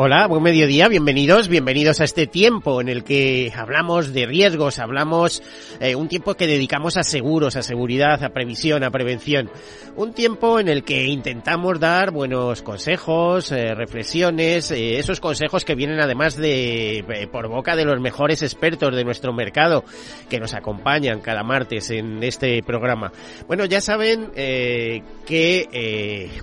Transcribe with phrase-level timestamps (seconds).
[0.00, 5.42] Hola, buen mediodía, bienvenidos, bienvenidos a este tiempo en el que hablamos de riesgos, hablamos
[5.80, 9.50] eh, un tiempo que dedicamos a seguros, a seguridad, a previsión, a prevención.
[9.96, 15.74] Un tiempo en el que intentamos dar buenos consejos, eh, reflexiones, eh, esos consejos que
[15.74, 19.82] vienen además de por boca de los mejores expertos de nuestro mercado
[20.30, 23.10] que nos acompañan cada martes en este programa.
[23.48, 25.02] Bueno, ya saben que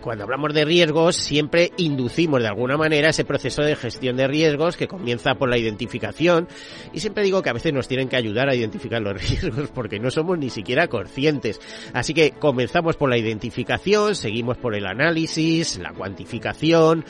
[0.02, 4.76] cuando hablamos de riesgos siempre inducimos de alguna manera ese proceso de gestión de riesgos
[4.76, 6.48] que comienza por la identificación
[6.94, 10.00] y siempre digo que a veces nos tienen que ayudar a identificar los riesgos porque
[10.00, 11.62] no somos ni siquiera conscientes.
[11.94, 17.06] Así que comenzamos por la identificación, seguimos por el análisis, la cuantificación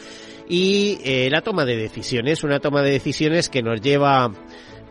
[0.49, 4.31] y eh, la toma de decisiones, una toma de decisiones que nos lleva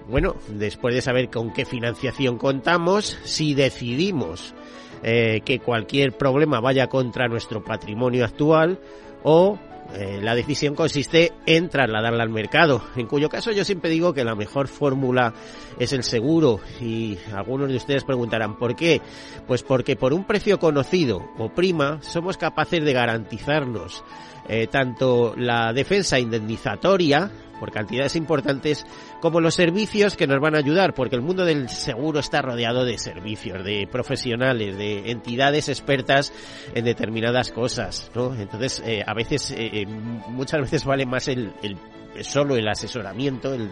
[0.08, 4.54] bueno, después de saber con qué financiación contamos, si decidimos
[5.02, 8.78] eh, que cualquier problema vaya contra nuestro patrimonio actual
[9.22, 9.58] o
[9.92, 14.24] eh, la decisión consiste en trasladarla al mercado, en cuyo caso yo siempre digo que
[14.24, 15.34] la mejor fórmula
[15.78, 19.00] es el seguro y algunos de ustedes preguntarán ¿por qué?
[19.46, 24.02] Pues porque por un precio conocido o prima somos capaces de garantizarnos
[24.48, 28.86] eh, tanto la defensa indemnizatoria por cantidades importantes
[29.20, 32.84] como los servicios que nos van a ayudar, porque el mundo del seguro está rodeado
[32.84, 36.32] de servicios, de profesionales, de entidades expertas
[36.74, 38.34] en determinadas cosas, ¿no?
[38.34, 41.76] Entonces, eh, a veces, eh, eh, muchas veces vale más el, el
[42.22, 43.70] solo el asesoramiento, el,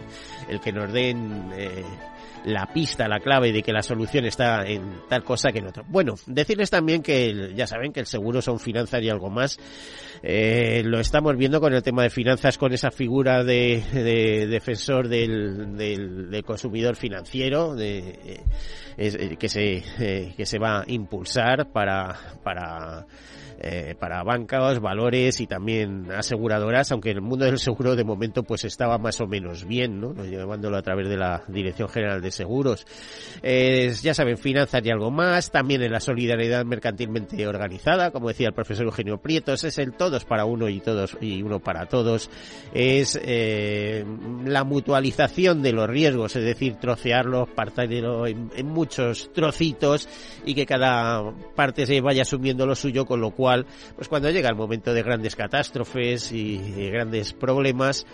[0.49, 1.83] el que nos den eh,
[2.45, 5.83] la pista, la clave de que la solución está en tal cosa que en otro.
[5.87, 9.57] Bueno, decirles también que ya saben que el seguro son finanzas y algo más.
[10.21, 15.07] Eh, lo estamos viendo con el tema de finanzas, con esa figura de, de defensor
[15.07, 18.43] del, del, del, consumidor financiero de,
[18.97, 23.05] eh, que, se, eh, que se va a impulsar para, para
[23.65, 28.65] eh, para bancas, valores y también aseguradoras, aunque el mundo del seguro de momento pues
[28.65, 30.13] estaba más o menos bien, ¿no?
[30.13, 32.85] Llevándolo a través de la Dirección General de Seguros.
[33.41, 38.53] Ya saben, finanzas y algo más, también en la solidaridad mercantilmente organizada, como decía el
[38.53, 42.29] profesor Eugenio Prietos, es el todos para uno y todos y uno para todos,
[42.73, 44.03] es eh,
[44.45, 50.09] la mutualización de los riesgos, es decir, trocearlos, partirlo en, en muchos trocitos
[50.45, 53.52] y que cada parte se vaya asumiendo lo suyo, con lo cual
[53.95, 56.57] pues cuando llega el momento de grandes catástrofes y
[56.91, 58.05] grandes problemas,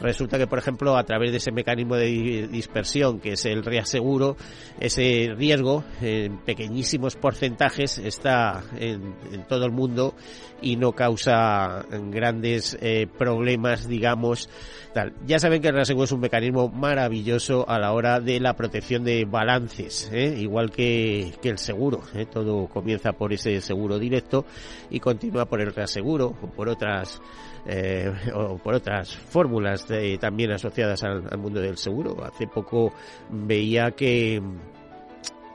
[0.00, 4.36] resulta que, por ejemplo, a través de ese mecanismo de dispersión que es el reaseguro,
[4.80, 9.14] ese riesgo en pequeñísimos porcentajes está en,
[9.48, 10.14] todo el mundo
[10.60, 14.48] y no causa grandes eh, problemas, digamos,
[14.94, 15.12] tal.
[15.26, 19.04] Ya saben que el reaseguro es un mecanismo maravilloso a la hora de la protección
[19.04, 20.34] de balances, ¿eh?
[20.38, 22.02] igual que, que el seguro.
[22.14, 22.26] ¿eh?
[22.26, 24.46] Todo comienza por ese seguro directo
[24.90, 27.20] y continúa por el reaseguro o por otras
[27.66, 32.16] eh, o por otras fórmulas de, también asociadas al, al mundo del seguro.
[32.24, 32.92] Hace poco
[33.30, 34.40] veía que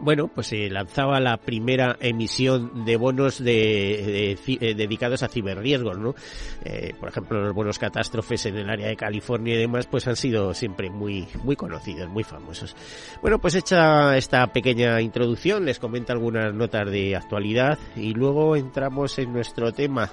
[0.01, 6.15] bueno, pues se lanzaba la primera emisión de bonos de, de dedicados a ciberriesgos, ¿no?
[6.63, 10.15] Eh, por ejemplo, los bonos catástrofes en el área de California y demás, pues han
[10.15, 12.75] sido siempre muy, muy conocidos, muy famosos.
[13.21, 19.17] Bueno, pues hecha esta pequeña introducción, les comento algunas notas de actualidad y luego entramos
[19.19, 20.09] en nuestro tema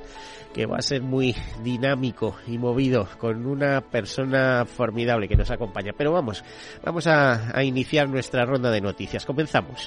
[0.53, 5.93] que va a ser muy dinámico y movido con una persona formidable que nos acompaña.
[5.97, 6.45] Pero vamos,
[6.85, 9.25] vamos a, a iniciar nuestra ronda de noticias.
[9.25, 9.78] Comenzamos.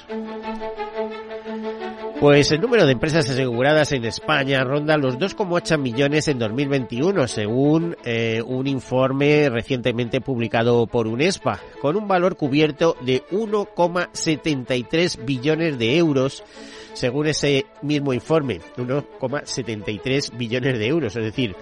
[2.20, 7.96] Pues el número de empresas aseguradas en España ronda los 2,8 millones en 2021, según
[8.04, 15.96] eh, un informe recientemente publicado por UNESPA, con un valor cubierto de 1,73 billones de
[15.96, 16.44] euros,
[16.92, 21.56] según ese mismo informe, 1,73 billones de euros, es decir,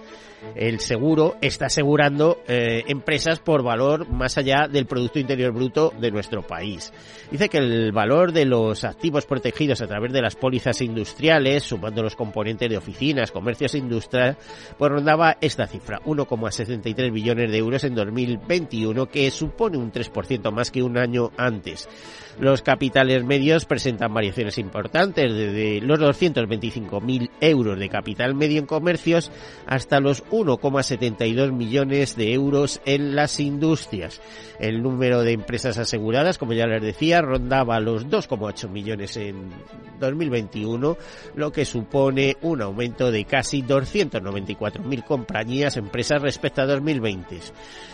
[0.54, 6.10] el seguro está asegurando eh, empresas por valor más allá del Producto Interior Bruto de
[6.10, 6.92] nuestro país.
[7.30, 12.02] Dice que el valor de los activos protegidos a través de las pólizas industriales, sumando
[12.02, 14.36] los componentes de oficinas, comercios e industria,
[14.76, 20.70] pues rondaba esta cifra, 1,63 billones de euros en 2021, que supone un 3% más
[20.70, 21.88] que un año antes.
[22.38, 29.30] Los capitales medios presentan variaciones importantes, desde los 225.000 euros de capital medio en comercios
[29.66, 34.20] hasta los 1,72 millones de euros en las industrias.
[34.58, 39.50] El número de empresas aseguradas, como ya les decía, rondaba los 2,8 millones en
[39.98, 40.96] 2021,
[41.34, 47.40] lo que supone un aumento de casi 294.000 compañías, empresas respecto a 2020.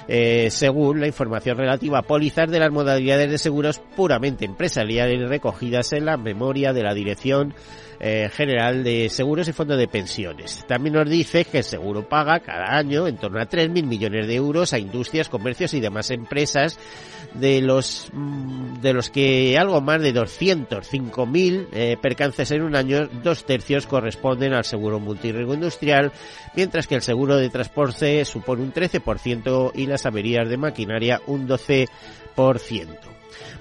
[0.08, 5.92] Eh, según la información relativa a pólizas de las modalidades de seguros puramente empresariales recogidas
[5.92, 7.54] en la memoria de la Dirección
[8.00, 10.64] eh, General de Seguros y Fondos de Pensiones.
[10.66, 14.34] También nos dice que el seguro paga cada año en torno a 3.000 millones de
[14.34, 16.78] euros a industrias, comercios y demás empresas,
[17.34, 23.08] de los, mm, de los que algo más de 205.000 eh, percances en un año,
[23.22, 26.12] dos tercios corresponden al seguro multirriesgo industrial,
[26.54, 31.48] mientras que el seguro de transporte supone un 13% y las averías de maquinaria un
[31.48, 31.88] 12%.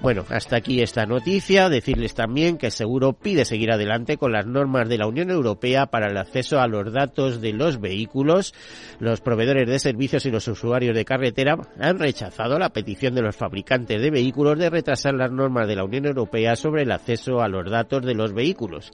[0.02, 1.70] Bueno, hasta aquí esta noticia.
[1.70, 6.08] Decirles también que seguro pide seguir adelante con las normas de la Unión Europea para
[6.08, 8.54] el acceso a los datos de los vehículos.
[9.00, 13.36] Los proveedores de servicios y los usuarios de carretera han rechazado la petición de los
[13.36, 17.48] fabricantes de vehículos de retrasar las normas de la Unión Europea sobre el acceso a
[17.48, 18.92] los datos de los vehículos.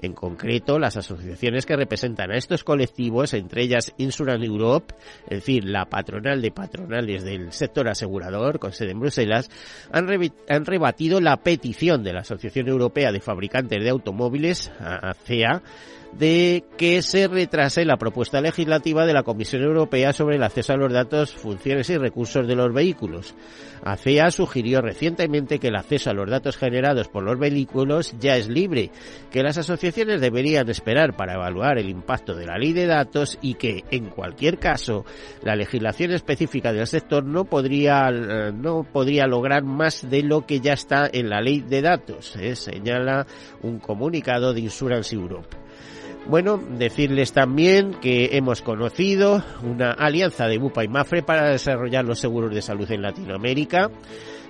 [0.00, 4.94] En concreto, las asociaciones que representan a estos colectivos, entre ellas Insurance Europe,
[5.24, 9.50] es decir, la patronal de patronales del sector asegurador con sede en Bruselas,
[9.92, 10.06] han
[10.48, 15.62] han rebatido la petición de la Asociación Europea de Fabricantes de Automóviles, ACEA,
[16.18, 20.76] de que se retrase la propuesta legislativa de la Comisión Europea sobre el acceso a
[20.76, 23.34] los datos, funciones y recursos de los vehículos.
[23.82, 28.48] ACEA sugirió recientemente que el acceso a los datos generados por los vehículos ya es
[28.48, 28.90] libre,
[29.30, 33.54] que las asociaciones deberían esperar para evaluar el impacto de la ley de datos y
[33.54, 35.04] que, en cualquier caso,
[35.42, 40.60] la legislación específica del sector no podría, eh, no podría lograr más de lo que
[40.60, 42.56] ya está en la ley de datos, ¿eh?
[42.56, 43.26] señala
[43.62, 45.63] un comunicado de Insurance Europe.
[46.26, 52.18] Bueno, decirles también que hemos conocido una alianza de Bupa y Mafre para desarrollar los
[52.18, 53.90] seguros de salud en Latinoamérica.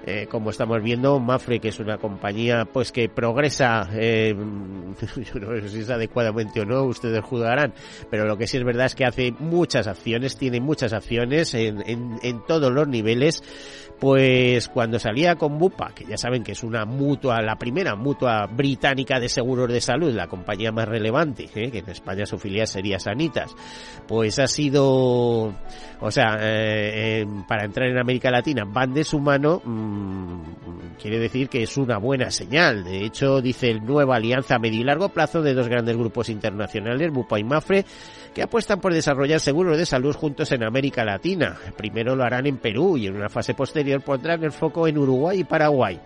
[0.06, 4.34] Eh, como estamos viendo, Mafre, que es una compañía pues que progresa, eh,
[5.16, 7.72] yo no sé si es adecuadamente o no, ustedes juzgarán,
[8.10, 11.82] pero lo que sí es verdad es que hace muchas acciones, tiene muchas acciones en,
[11.88, 13.42] en, en todos los niveles
[13.98, 18.46] pues cuando salía con Bupa, que ya saben que es una mutua, la primera mutua
[18.46, 21.70] británica de seguros de salud, la compañía más relevante, ¿eh?
[21.70, 23.54] que en España su filial sería Sanitas,
[24.06, 25.54] pues ha sido,
[26.00, 30.40] o sea, eh, para entrar en América Latina van de su mano, mmm,
[31.00, 32.84] quiere decir que es una buena señal.
[32.84, 36.28] De hecho, dice el nueva alianza a medio y largo plazo de dos grandes grupos
[36.28, 37.84] internacionales, Bupa y Mafre,
[38.34, 41.56] que apuestan por desarrollar seguros de salud juntos en América Latina.
[41.76, 45.40] Primero lo harán en Perú y en una fase posterior pondrán el foco en Uruguay
[45.40, 46.00] y Paraguay.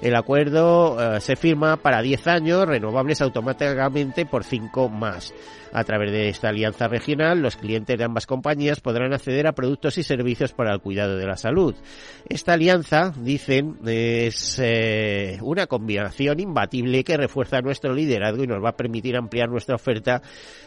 [0.00, 5.32] El acuerdo eh, se firma para 10 años, renovables automáticamente por 5 más.
[5.72, 9.98] A través de esta alianza regional, los clientes de ambas compañías podrán acceder a productos
[9.98, 11.74] y servicios para el cuidado de la salud.
[12.28, 18.70] Esta alianza, dicen, es eh, una combinación imbatible que refuerza nuestro liderazgo y nos va
[18.70, 20.22] a permitir ampliar nuestra oferta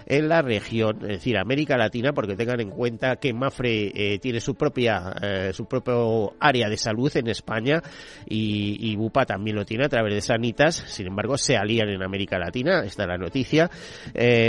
[0.06, 4.40] en la región, es decir, América Latina, porque tengan en cuenta que Mafre eh, tiene
[4.40, 7.82] su propia, eh, su propio área de salud en España
[8.26, 10.76] y, Bupa también lo tiene a través de Sanitas.
[10.76, 12.84] Sin embargo, se alían en América Latina.
[12.84, 13.70] Esta es la noticia.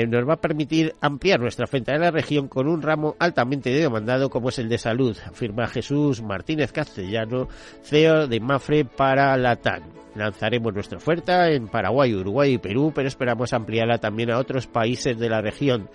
[0.08, 4.49] nos va permitir ampliar nuestra oferta en la región con un ramo altamente demandado como
[4.49, 7.49] es el de salud, afirma Jesús Martínez Castellano,
[7.82, 9.82] CEO de Mafre para la TAN.
[10.14, 15.18] Lanzaremos nuestra oferta en Paraguay, Uruguay y Perú, pero esperamos ampliarla también a otros países
[15.18, 15.88] de la región,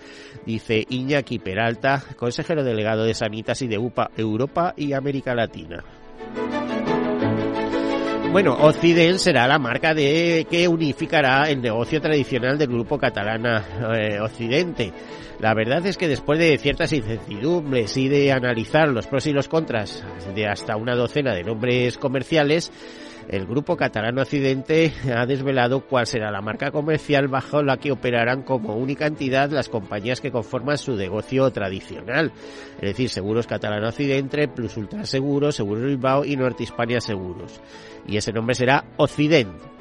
[0.46, 5.84] dice Iñaki Peralta, consejero delegado de Sanitas y de UPA Europa y América Latina.
[8.32, 13.64] Bueno, Occident será la marca de que unificará el negocio tradicional del grupo catalana
[13.94, 14.92] eh, Occidente.
[15.40, 19.48] La verdad es que después de ciertas incertidumbres y de analizar los pros y los
[19.48, 20.04] contras
[20.34, 22.70] de hasta una docena de nombres comerciales,
[23.28, 28.42] el grupo catalán Occidente ha desvelado cuál será la marca comercial bajo la que operarán
[28.42, 32.32] como única entidad las compañías que conforman su negocio tradicional,
[32.76, 37.60] es decir, Seguros Catalán Occidente, Plus Ultra Seguros, Seguros Bilbao y Norte Hispania Seguros.
[38.06, 39.76] Y ese nombre será Occidente.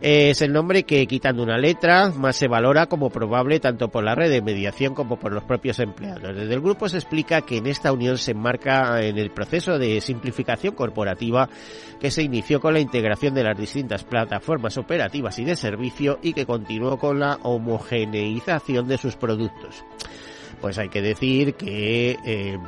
[0.00, 4.14] Es el nombre que, quitando una letra, más se valora como probable tanto por la
[4.14, 6.36] red de mediación como por los propios empleados.
[6.36, 10.00] Desde el grupo se explica que en esta unión se enmarca en el proceso de
[10.00, 11.48] simplificación corporativa
[12.00, 16.32] que se inició con la integración de las distintas plataformas operativas y de servicio y
[16.32, 19.84] que continuó con la homogeneización de sus productos.
[20.60, 22.58] Pues hay que decir que eh,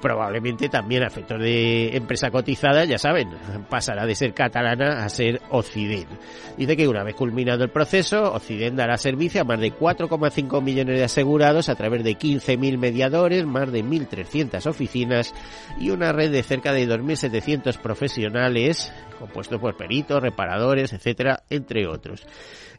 [0.00, 3.30] probablemente también a efectos de empresa cotizada, ya saben,
[3.68, 6.08] pasará de ser catalana a ser Occident.
[6.56, 10.98] Dice que una vez culminado el proceso, Occident dará servicio a más de 4,5 millones
[10.98, 15.34] de asegurados a través de 15.000 mediadores, más de 1.300 oficinas
[15.78, 22.26] y una red de cerca de 2.700 profesionales compuesto por peritos, reparadores, etcétera, entre otros.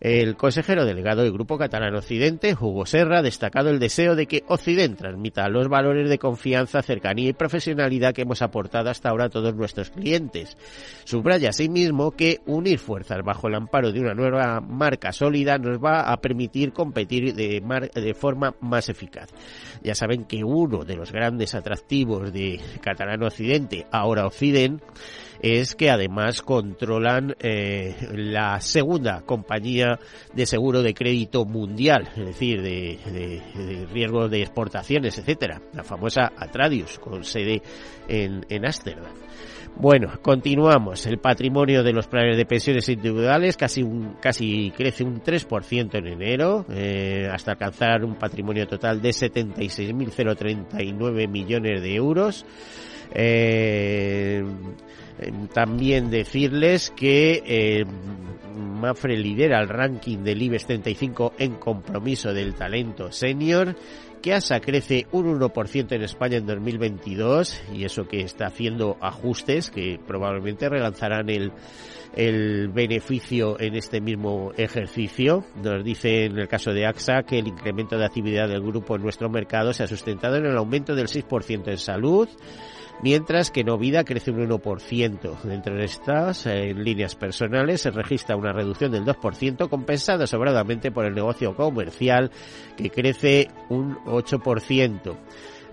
[0.02, 4.44] El consejero delegado del Grupo Catalán Occidente, Hugo Serra, ha destacado el deseo de que
[4.48, 9.30] Occidente transmita los valores de confianza, cercanía y profesionalidad que hemos aportado hasta ahora a
[9.30, 10.58] todos nuestros clientes.
[11.04, 16.12] Subraya asimismo que unir fuerzas bajo el amparo de una nueva marca sólida nos va
[16.12, 17.62] a permitir competir de,
[17.94, 19.30] de forma más eficaz.
[19.84, 24.84] Ya saben que uno de los grandes atractivos de Catalán Occidente, ahora Occidente,
[25.42, 30.00] es que además controlan eh, la segunda compañía
[30.34, 36.32] de seguro de crédito mundial, es decir, de, de, riesgos de exportaciones, etcétera, la famosa
[36.38, 37.64] Atradius, con sede
[38.08, 39.14] en, en Ámsterdam.
[39.76, 41.08] Bueno, continuamos.
[41.08, 46.08] El patrimonio de los planes de pensiones individuales casi un, casi crece un 3% en
[46.08, 52.46] enero, eh, hasta alcanzar un patrimonio total de 76.039 millones de euros.
[53.14, 54.42] Eh,
[55.54, 57.86] también decirles que eh,
[58.56, 63.76] Mafre lidera el ranking del IBEX 35 en compromiso del talento senior
[64.22, 69.72] que ASA crece un 1% en España en 2022 y eso que está haciendo ajustes
[69.72, 71.52] que probablemente relanzarán el,
[72.16, 75.44] el beneficio en este mismo ejercicio.
[75.62, 79.02] Nos dice en el caso de AXA que el incremento de actividad del grupo en
[79.02, 82.30] nuestro mercado se ha sustentado en el aumento del 6% en salud,
[83.02, 85.42] mientras que Novida crece un 1%.
[85.44, 91.16] Dentro de estas, líneas personales, se registra una reducción del 2%, compensada sobradamente por el
[91.16, 92.32] negocio comercial,
[92.78, 95.16] que crece un 8%.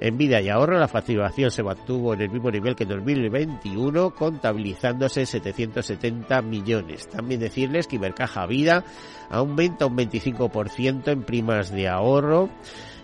[0.00, 4.14] En vida y ahorro, la facturación se mantuvo en el mismo nivel que en 2021,
[4.14, 7.08] contabilizándose 770 millones.
[7.08, 8.84] También decirles que Ibercaja Vida
[9.28, 12.48] aumenta un 25% en primas de ahorro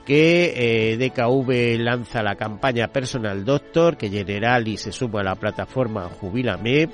[0.04, 6.08] que eh, DKV lanza la campaña Personal Doctor, que Generali se suma a la plataforma
[6.08, 6.88] Jubilame.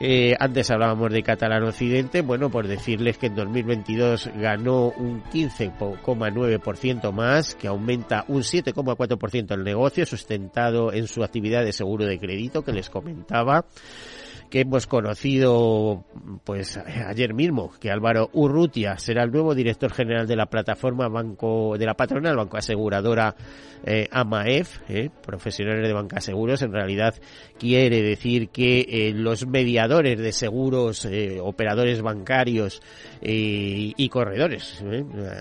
[0.00, 7.12] Eh, antes hablábamos de Catalán Occidente, bueno, por decirles que en 2022 ganó un 15,9%
[7.12, 12.62] más, que aumenta un 7,4% el negocio, sustentado en su actividad de seguro de crédito
[12.62, 13.64] que les comentaba
[14.52, 16.04] que hemos conocido
[16.44, 21.78] pues ayer mismo que Álvaro Urrutia será el nuevo director general de la plataforma banco
[21.78, 23.34] de la patronal banco aseguradora
[23.82, 27.14] eh, AMAEF eh, profesionales de banca seguros en realidad
[27.58, 31.08] quiere decir que eh, los mediadores de seguros
[31.40, 32.82] operadores bancarios
[33.22, 34.84] y corredores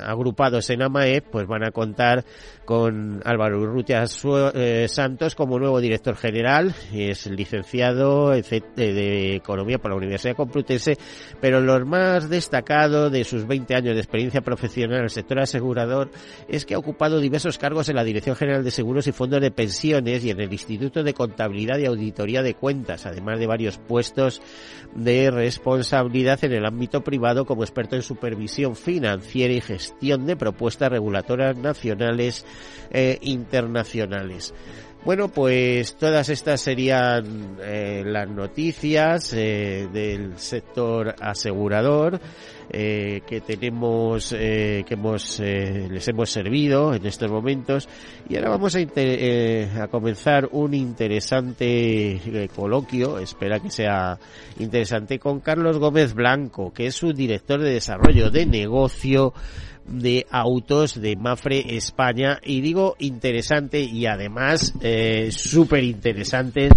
[0.06, 2.24] agrupados en AMAEF pues van a contar
[2.72, 6.74] con Álvaro Urrutia Santos como nuevo director general.
[6.94, 10.98] Es licenciado de de Economía por la Universidad Complutense,
[11.42, 16.12] pero lo más destacado de sus 20 años de experiencia profesional en el sector asegurador
[16.48, 19.52] es que ha ocupado diversos cargos en la Dirección General de Seguros y Fondos de
[19.52, 24.42] Pensiones y en el Instituto de Contabilidad y Auditoría de Cuentas, además de varios puestos
[24.96, 30.90] de responsabilidad en el ámbito privado como experto en supervisión financiera y gestión de propuestas
[30.90, 32.46] regulatorias nacionales
[32.90, 34.54] e internacionales.
[35.04, 42.20] Bueno, pues todas estas serían eh, las noticias eh, del sector asegurador
[42.72, 47.88] eh, que tenemos, que hemos, les hemos servido en estos momentos.
[48.30, 54.18] Y ahora vamos a, a comenzar un interesante coloquio, espera que sea
[54.60, 59.34] interesante, con Carlos Gómez Blanco, que es su director de desarrollo de negocio
[59.86, 62.40] de autos de Mafre España.
[62.44, 66.70] Y digo interesante y además eh, súper interesante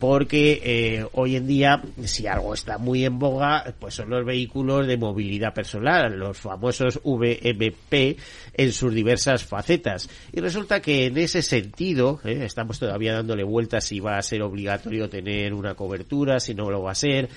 [0.00, 4.86] porque eh, hoy en día si algo está muy en boga pues son los vehículos
[4.86, 8.18] de movilidad personal los famosos VMP
[8.54, 10.08] en sus diversas facetas.
[10.32, 14.40] Y resulta que en ese sentido eh, estamos todavía dándole vueltas si va a ser
[14.40, 17.28] obligatorio tener una cobertura si no lo va a ser.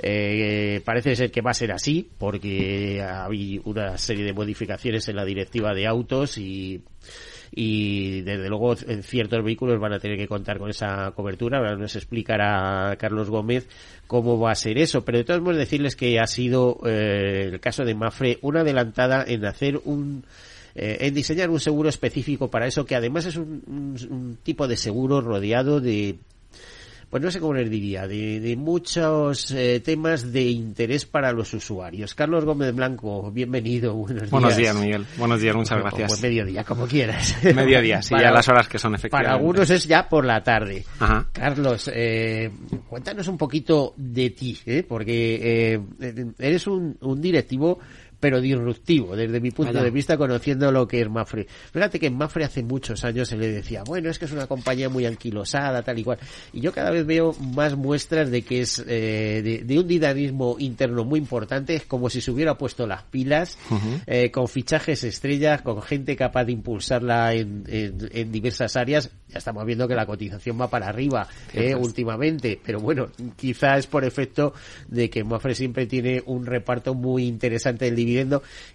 [0.00, 5.16] Eh, parece ser que va a ser así, porque hay una serie de modificaciones en
[5.16, 6.82] la directiva de autos y
[7.54, 11.58] y desde luego ciertos vehículos van a tener que contar con esa cobertura.
[11.58, 13.68] Ahora nos explicará Carlos Gómez
[14.06, 17.60] cómo va a ser eso, pero de todos modos decirles que ha sido eh, el
[17.60, 20.24] caso de Mafre una adelantada en hacer un
[20.74, 25.20] eh, en diseñar un seguro específico para eso, que además es un tipo de seguro
[25.20, 26.16] rodeado de
[27.14, 32.12] pues no sé cómo les diría, de, muchos eh, temas de interés para los usuarios.
[32.12, 34.30] Carlos Gómez Blanco, bienvenido, buenos días.
[34.32, 35.06] Buenos días, Miguel.
[35.16, 36.08] Buenos días, muchas gracias.
[36.08, 37.36] Pues mediodía, como quieras.
[37.54, 39.28] Mediodía, sí, ya las horas que son efectivamente.
[39.28, 40.84] Para algunos es ya por la tarde.
[40.98, 41.28] Ajá.
[41.32, 42.50] Carlos, eh,
[42.88, 44.82] cuéntanos un poquito de ti, ¿eh?
[44.82, 45.38] porque
[45.70, 45.80] eh,
[46.40, 47.78] eres un, un directivo
[48.20, 51.46] pero disruptivo desde mi punto de vista conociendo lo que es Mafre.
[51.72, 54.46] Fíjate que en Mafre hace muchos años se le decía, bueno, es que es una
[54.46, 56.18] compañía muy anquilosada, tal y cual.
[56.52, 61.04] Y yo cada vez veo más muestras de que es eh, de, un dinamismo interno
[61.04, 63.58] muy importante, es como si se hubiera puesto las pilas,
[64.06, 69.10] eh, con fichajes estrellas, con gente capaz de impulsarla en, en, diversas áreas.
[69.28, 73.86] Ya estamos viendo que la cotización va para arriba eh, últimamente, pero bueno, quizás es
[73.86, 74.54] por efecto
[74.88, 78.13] de que Mafre siempre tiene un reparto muy interesante del dividendo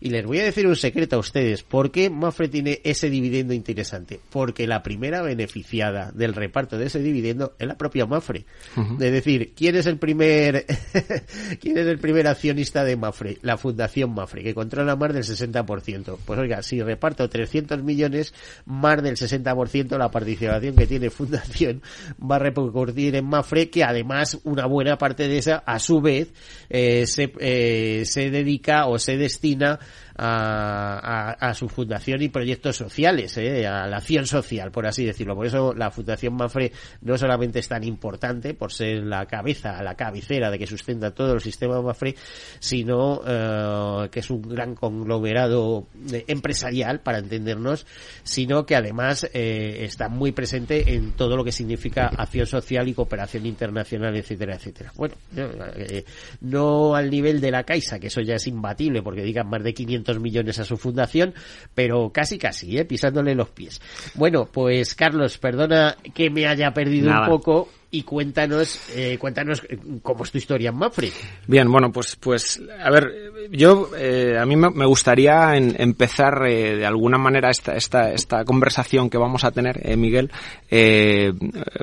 [0.01, 1.63] y les voy a decir un secreto a ustedes.
[1.63, 4.19] ¿Por qué Mafre tiene ese dividendo interesante?
[4.29, 8.45] Porque la primera beneficiada del reparto de ese dividendo es la propia Mafre.
[8.75, 10.65] Es decir, ¿quién es el primer,
[11.59, 13.37] quién es el primer accionista de Mafre?
[13.41, 16.17] La Fundación Mafre, que controla más del 60%.
[16.25, 18.33] Pues oiga, si reparto 300 millones,
[18.65, 21.81] más del 60% la participación que tiene Fundación
[22.19, 26.29] va a repercutir en Mafre, que además una buena parte de esa, a su vez,
[26.69, 29.77] eh, se, eh, se dedica o se destina
[30.21, 33.65] a, a, su fundación y proyectos sociales, ¿eh?
[33.65, 35.35] a la acción social, por así decirlo.
[35.35, 39.95] Por eso la Fundación Mafre no solamente es tan importante por ser la cabeza, la
[39.95, 42.15] cabecera de que sustenta todo el sistema Mafre,
[42.59, 45.87] sino eh, que es un gran conglomerado
[46.27, 47.85] empresarial, para entendernos,
[48.23, 52.93] sino que además eh, está muy presente en todo lo que significa acción social y
[52.93, 54.91] cooperación internacional, etcétera, etcétera.
[54.95, 56.03] Bueno, eh,
[56.41, 59.73] no al nivel de la Caixa, que eso ya es imbatible, porque digan más de
[59.73, 61.35] 500 millones a su fundación,
[61.75, 62.85] pero casi casi, ¿eh?
[62.85, 63.81] pisándole los pies.
[64.15, 69.77] Bueno, pues Carlos, perdona que me haya perdido un poco, y cuéntanos, eh, cuéntanos eh,
[70.01, 71.11] cómo es tu historia en Mafre.
[71.47, 76.85] Bien, bueno, pues, pues, a ver, yo, eh, a mí me gustaría empezar eh, de
[76.85, 80.31] alguna manera esta, esta, esta conversación que vamos a tener, eh, Miguel,
[80.69, 81.31] eh,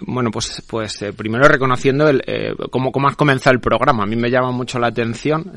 [0.07, 2.23] bueno, pues, pues primero reconociendo el,
[2.71, 4.05] cómo, cómo has comenzado el programa.
[4.05, 5.53] A mí me llama mucho la atención,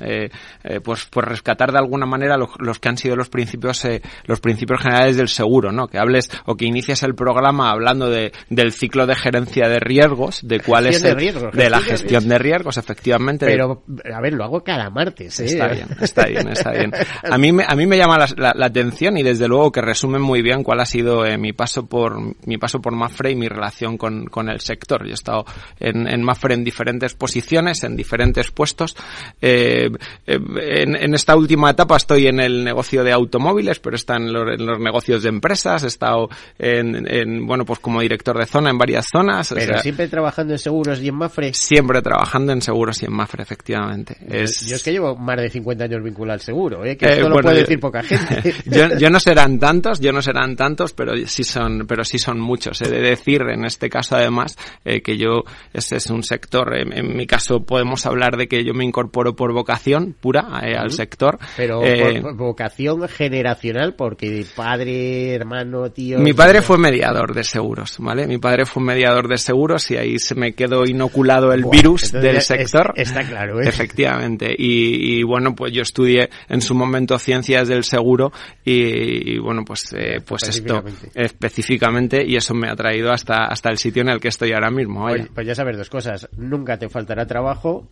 [0.83, 3.87] pues, pues rescatar de alguna manera los, los que han sido los principios,
[4.25, 5.87] los principios generales del seguro, ¿no?
[5.87, 10.41] Que hables o que inicies el programa hablando de, del ciclo de gerencia de riesgos,
[10.43, 13.45] de cuál es el, de, de la gestión de riesgos, efectivamente.
[13.45, 15.39] Pero, a ver, lo hago cada martes.
[15.39, 15.45] ¿eh?
[15.45, 16.91] Está bien, está bien, está bien.
[17.23, 20.19] A mí me, a mí me llama la, la, atención y desde luego que resume
[20.19, 23.47] muy bien cuál ha sido eh, mi paso por mi paso por Mafre y mi
[23.47, 25.03] relación con, con el sector.
[25.05, 25.45] Yo he estado
[25.79, 28.95] en, en Mafre en diferentes posiciones, en diferentes puestos.
[29.41, 29.89] Eh,
[30.25, 34.31] eh, en, en, esta última etapa estoy en el negocio de automóviles, pero está en
[34.31, 35.83] los, en los negocios de empresas.
[35.83, 39.51] He estado en, en, bueno, pues como director de zona en varias zonas.
[39.53, 41.53] Pero o sea, siempre trabajando en seguros y en Mafre?
[41.53, 44.17] Siempre trabajando en seguros y en Mafre, efectivamente.
[44.27, 44.67] Es...
[44.67, 46.97] Yo es que llevo más de 50 años vinculado al seguro, ¿eh?
[46.97, 48.53] que esto eh, lo puede decir poca gente.
[48.65, 52.39] yo, yo, no serán tantos, yo no serán tantos, pero sí son, pero sí son
[52.39, 52.81] muchos.
[52.81, 56.97] He de decir, en este caso además, eh, que yo, ese es un sector, en,
[56.97, 60.91] en, mi caso podemos hablar de que yo me incorporo por vocación pura eh, al
[60.91, 61.37] sector.
[61.57, 66.19] Pero eh, por vocación generacional, porque padre, hermano, tío...
[66.19, 68.27] Mi padre fue mediador de seguros, ¿vale?
[68.27, 72.41] Mi padre fue mediador de seguros y ahí se me quedó inoculado el virus del
[72.41, 72.93] sector.
[72.95, 73.67] está claro, ¿eh?
[73.67, 74.53] Efectivamente.
[74.57, 78.31] Y, y, bueno, pues yo estudié en su momento ciencias del seguro
[78.63, 83.69] y, y bueno, pues, eh, pues esto específicamente y eso me ha traído hasta, hasta
[83.69, 85.03] el sitio en el que estoy ahora mismo.
[85.07, 86.27] Pues, pues ya sabes dos cosas.
[86.37, 87.87] Nunca te faltará trabajo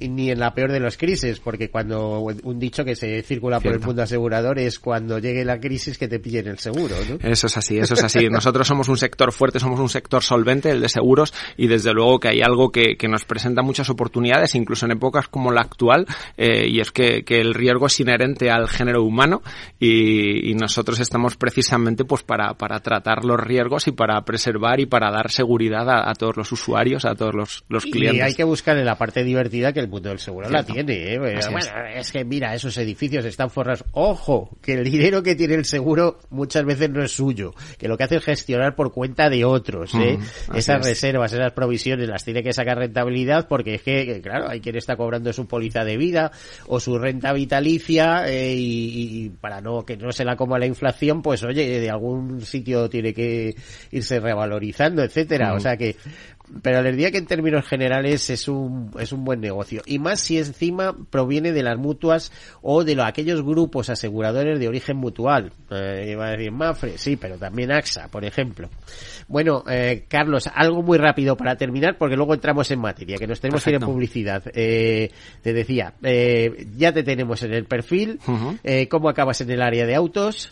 [0.00, 3.72] ni en la peor de las crisis, porque cuando un dicho que se circula por
[3.72, 7.16] el mundo asegurador es cuando llegue la crisis que te pillen el seguro, ¿no?
[7.28, 8.28] Eso es así, eso es así.
[8.28, 12.20] Nosotros somos un sector fuerte, somos un sector solvente, el de seguros, y desde luego
[12.20, 16.06] que hay algo que, que nos presenta muchas oportunidades, incluso en épocas como la actual,
[16.36, 19.42] eh, y es que, que, el riesgo es inherente al género humano
[19.78, 24.86] y, y nosotros estamos precisamente pues para, para, tratar los riesgos y para preservar y
[24.86, 28.18] para dar seguridad a, a todos los usuarios, a todos los, los clientes.
[28.18, 31.14] Y hay que buscar en la parte divertida que el mundo del seguro la tiene.
[31.14, 31.18] ¿eh?
[31.18, 31.40] Bueno,
[31.94, 32.12] es.
[32.12, 33.84] que mira, esos edificios están forrados.
[33.92, 37.96] Ojo, que el dinero que tiene el seguro muchas veces no es suyo, que lo
[37.96, 39.94] que hace es gestionar por cuenta de otros.
[39.94, 40.18] ¿eh?
[40.18, 44.60] Mm, esas reservas, esas provisiones las tiene que sacar rentabilidad porque es que, claro, hay
[44.60, 46.32] quien está cobrando su póliza de vida
[46.66, 51.22] o su renta vitalicia eh, y, para no que no se la coma la inflación,
[51.22, 53.54] pues oye, de algún sitio tiene que
[53.90, 55.54] irse revalorizando, etcétera.
[55.54, 55.96] O sea que
[56.60, 59.82] pero les diría que en términos generales es un, es un buen negocio.
[59.86, 64.96] Y más si encima proviene de las mutuas o de aquellos grupos aseguradores de origen
[64.96, 65.52] mutual.
[65.70, 68.68] Eh, iba a decir Mafre, sí, pero también AXA, por ejemplo.
[69.28, 73.40] Bueno, eh, Carlos, algo muy rápido para terminar, porque luego entramos en materia, que nos
[73.40, 74.42] tenemos que ir en publicidad.
[74.54, 75.10] Eh,
[75.42, 78.18] te decía, eh, ya te tenemos en el perfil.
[78.62, 80.50] eh, ¿Cómo acabas en el área de autos?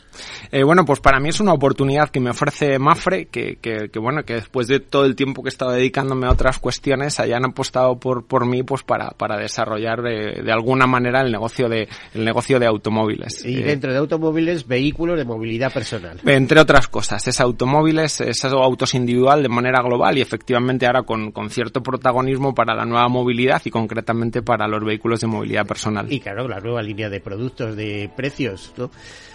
[0.64, 4.24] Bueno, pues para mí es una oportunidad que me ofrece Mafre, que, que, que bueno,
[4.24, 7.98] que después de todo el tiempo que he estado dedicándome a otras cuestiones, hayan apostado
[7.98, 12.24] por, por mí, pues para, para desarrollar de, de alguna manera el negocio de, el
[12.24, 13.44] negocio de automóviles.
[13.44, 16.20] Y dentro de automóviles, vehículos de movilidad personal.
[16.24, 21.32] Entre otras cosas, es automóviles, es autos individual de manera global y efectivamente ahora con,
[21.32, 26.10] con, cierto protagonismo para la nueva movilidad y concretamente para los vehículos de movilidad personal.
[26.12, 28.90] Y claro, la nueva línea de productos de precios, ¿no?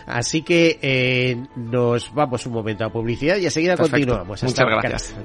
[0.07, 4.43] Así que eh, nos vamos un momento a publicidad y enseguida continuamos.
[4.43, 5.15] Muchas gracias.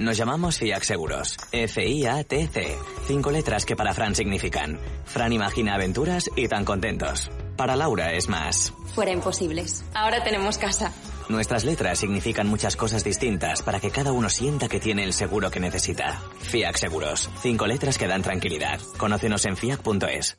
[0.00, 1.36] Nos llamamos FIAC Seguros.
[1.52, 2.78] F-I-A-T-C.
[3.06, 4.80] Cinco letras que para Fran significan.
[5.04, 7.30] Fran imagina aventuras y tan contentos.
[7.54, 8.72] Para Laura es más.
[8.94, 9.84] Fuera imposibles.
[9.92, 10.90] Ahora tenemos casa.
[11.28, 15.50] Nuestras letras significan muchas cosas distintas para que cada uno sienta que tiene el seguro
[15.50, 16.22] que necesita.
[16.44, 17.28] FIAC Seguros.
[17.42, 18.80] Cinco letras que dan tranquilidad.
[18.96, 20.38] Conócenos en fiac.es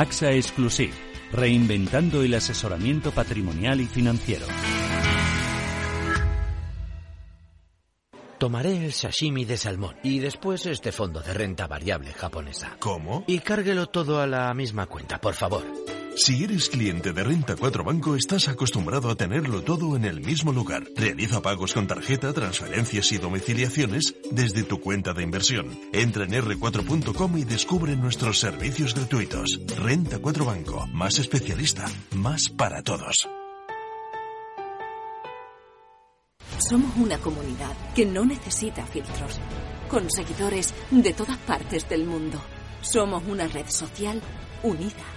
[0.00, 0.92] AXA Exclusive,
[1.32, 4.46] reinventando el asesoramiento patrimonial y financiero.
[8.38, 12.76] Tomaré el sashimi de salmón y después este fondo de renta variable japonesa.
[12.78, 13.24] ¿Cómo?
[13.26, 15.64] Y cárguelo todo a la misma cuenta, por favor.
[16.16, 20.50] Si eres cliente de Renta 4 Banco, estás acostumbrado a tenerlo todo en el mismo
[20.50, 20.84] lugar.
[20.96, 25.78] Realiza pagos con tarjeta, transferencias y domiciliaciones desde tu cuenta de inversión.
[25.92, 29.60] Entra en r4.com y descubre nuestros servicios gratuitos.
[29.76, 33.28] Renta 4 Banco, más especialista, más para todos.
[36.66, 39.38] Somos una comunidad que no necesita filtros,
[39.90, 42.40] con seguidores de todas partes del mundo.
[42.80, 44.22] Somos una red social
[44.62, 45.16] unida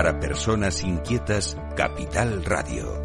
[0.00, 3.02] Para personas inquietas, Capital Radio.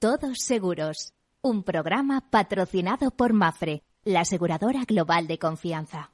[0.00, 6.10] Todos Seguros, un programa patrocinado por Mafre, la aseguradora global de confianza.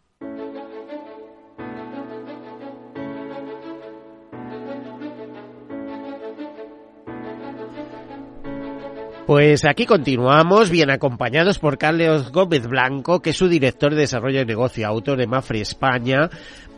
[9.27, 14.39] Pues aquí continuamos, bien acompañados por Carlos Gómez Blanco, que es su director de desarrollo
[14.39, 16.31] de negocio auto de Mafre España,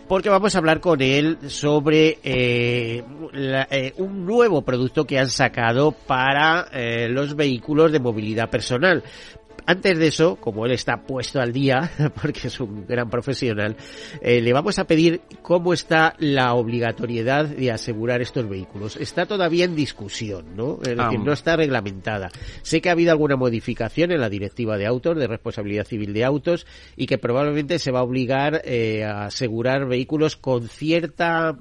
[0.09, 5.29] porque vamos a hablar con él sobre eh, la, eh, un nuevo producto que han
[5.29, 9.05] sacado para eh, los vehículos de movilidad personal.
[9.69, 11.91] Antes de eso, como él está puesto al día,
[12.23, 13.77] porque es un gran profesional,
[14.23, 18.97] eh, le vamos a pedir cómo está la obligatoriedad de asegurar estos vehículos.
[18.97, 20.79] Está todavía en discusión, ¿no?
[20.81, 22.31] Es decir, no está reglamentada.
[22.63, 26.25] Sé que ha habido alguna modificación en la directiva de autos, de responsabilidad civil de
[26.25, 31.59] autos, y que probablemente se va a obligar eh, a asegurar vehículos con cierta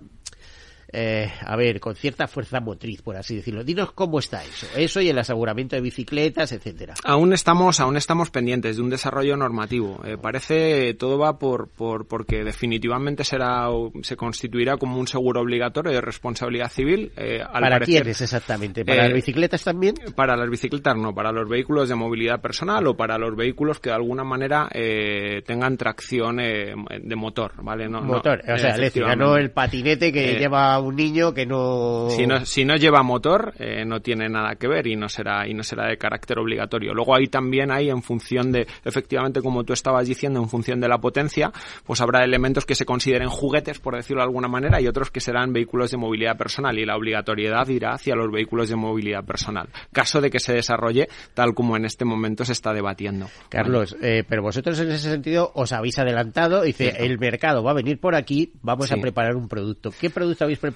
[0.92, 3.64] eh, a ver, con cierta fuerza motriz, por así decirlo.
[3.64, 4.68] Dinos cómo está eso.
[4.76, 6.94] Eso y el aseguramiento de bicicletas, etcétera.
[7.04, 10.02] Aún estamos, aún estamos pendientes de un desarrollo normativo.
[10.06, 13.68] Eh, parece todo va por, por porque definitivamente será
[14.02, 17.12] se constituirá como un seguro obligatorio de responsabilidad civil.
[17.18, 18.86] eh, al ¿Para parecer- quiénes exactamente?
[18.86, 19.96] ¿Para Eh, las bicicletas también?
[20.16, 23.90] Para las bicicletas no, para los vehículos de movilidad personal o para los vehículos que
[23.90, 27.90] de alguna manera eh, tengan tracción eh, de motor, ¿vale?
[27.90, 30.40] No, no, Motor, o sea, eléctrica, no el patinete que Eh,
[30.80, 32.10] un niño que no...
[32.10, 35.48] Si no, si no lleva motor, eh, no tiene nada que ver y no será
[35.48, 36.94] y no será de carácter obligatorio.
[36.94, 40.88] Luego ahí también hay en función de, efectivamente, como tú estabas diciendo, en función de
[40.88, 41.52] la potencia,
[41.86, 45.20] pues habrá elementos que se consideren juguetes, por decirlo de alguna manera, y otros que
[45.20, 49.70] serán vehículos de movilidad personal y la obligatoriedad irá hacia los vehículos de movilidad personal.
[49.92, 53.28] Caso de que se desarrolle tal como en este momento se está debatiendo.
[53.50, 57.04] Carlos, eh, pero vosotros en ese sentido os habéis adelantado, dice, Cierto.
[57.04, 59.92] el mercado va a venir por aquí, vamos a preparar un producto.
[60.00, 60.67] ¿Qué producto habéis preparado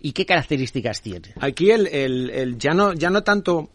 [0.00, 1.34] y qué características tiene?
[1.40, 3.70] Aquí el, el, el ya no ya no tanto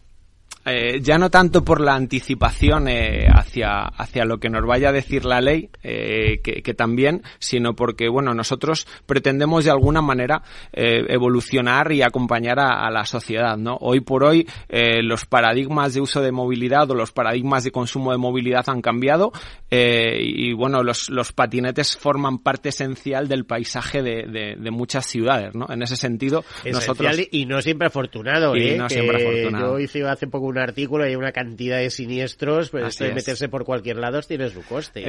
[0.64, 4.92] eh, ya no tanto por la anticipación eh, hacia, hacia lo que nos vaya a
[4.92, 10.42] decir la ley, eh, que, que también, sino porque, bueno, nosotros pretendemos de alguna manera
[10.72, 13.76] eh, evolucionar y acompañar a, a la sociedad, ¿no?
[13.80, 18.12] Hoy por hoy eh, los paradigmas de uso de movilidad o los paradigmas de consumo
[18.12, 19.32] de movilidad han cambiado
[19.70, 25.06] eh, y, bueno, los, los patinetes forman parte esencial del paisaje de, de, de muchas
[25.06, 25.66] ciudades, ¿no?
[25.70, 27.12] En ese sentido, nosotros...
[27.12, 28.76] Esencial y no siempre afortunado, Y ¿eh?
[28.76, 29.74] no siempre afortunado.
[29.74, 33.04] Yo hice hace poco un artículo y hay una cantidad de siniestros, pero Así esto
[33.04, 33.16] de es.
[33.16, 35.00] meterse por cualquier lado tiene su coste.
[35.00, 35.04] ¿eh?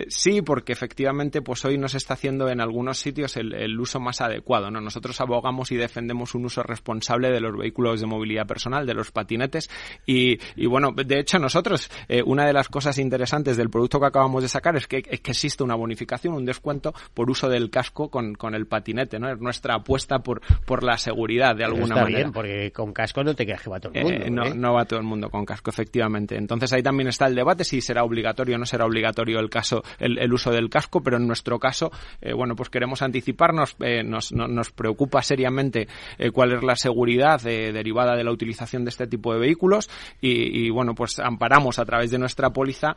[0.00, 3.78] Eh, sí, porque efectivamente, pues hoy no se está haciendo en algunos sitios el, el
[3.78, 4.70] uso más adecuado.
[4.70, 4.80] ¿no?
[4.80, 9.10] Nosotros abogamos y defendemos un uso responsable de los vehículos de movilidad personal, de los
[9.12, 9.70] patinetes.
[10.06, 14.06] Y, y bueno, de hecho nosotros, eh, una de las cosas interesantes del producto que
[14.06, 17.70] acabamos de sacar es que, es que existe una bonificación, un descuento por uso del
[17.70, 19.18] casco con, con el patinete.
[19.18, 19.30] ¿no?
[19.30, 22.18] Es nuestra apuesta por, por la seguridad, de Pero alguna está manera.
[22.18, 24.24] bien, porque con casco no te quedas que va todo el mundo.
[24.24, 24.54] Eh, no, ¿eh?
[24.54, 26.36] no todo el mundo con casco, efectivamente.
[26.36, 29.82] Entonces ahí también está el debate si será obligatorio o no será obligatorio el caso,
[29.98, 34.32] el, uso del casco, pero en nuestro caso, eh, bueno, pues queremos anticiparnos, eh, nos,
[34.32, 35.88] no- nos preocupa seriamente
[36.18, 39.88] eh, cuál es la seguridad eh, derivada de la utilización de este tipo de vehículos
[40.20, 42.94] y, bueno, pues amparamos a través de nuestra póliza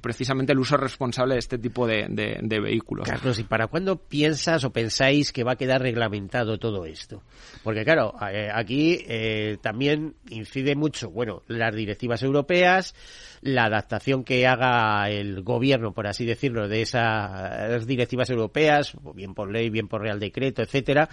[0.00, 3.08] precisamente el uso responsable de este tipo de, de- vehículos.
[3.08, 7.22] Carlos, ¿y para cuándo piensas o pensáis que va a quedar reglamentado todo esto?
[7.62, 8.14] Porque claro,
[8.54, 9.04] aquí
[9.60, 12.94] también incide mucho, bueno, las directivas europeas,
[13.42, 19.50] la adaptación que haga el gobierno, por así decirlo, de esas directivas europeas, bien por
[19.50, 21.08] ley, bien por real decreto, etcétera,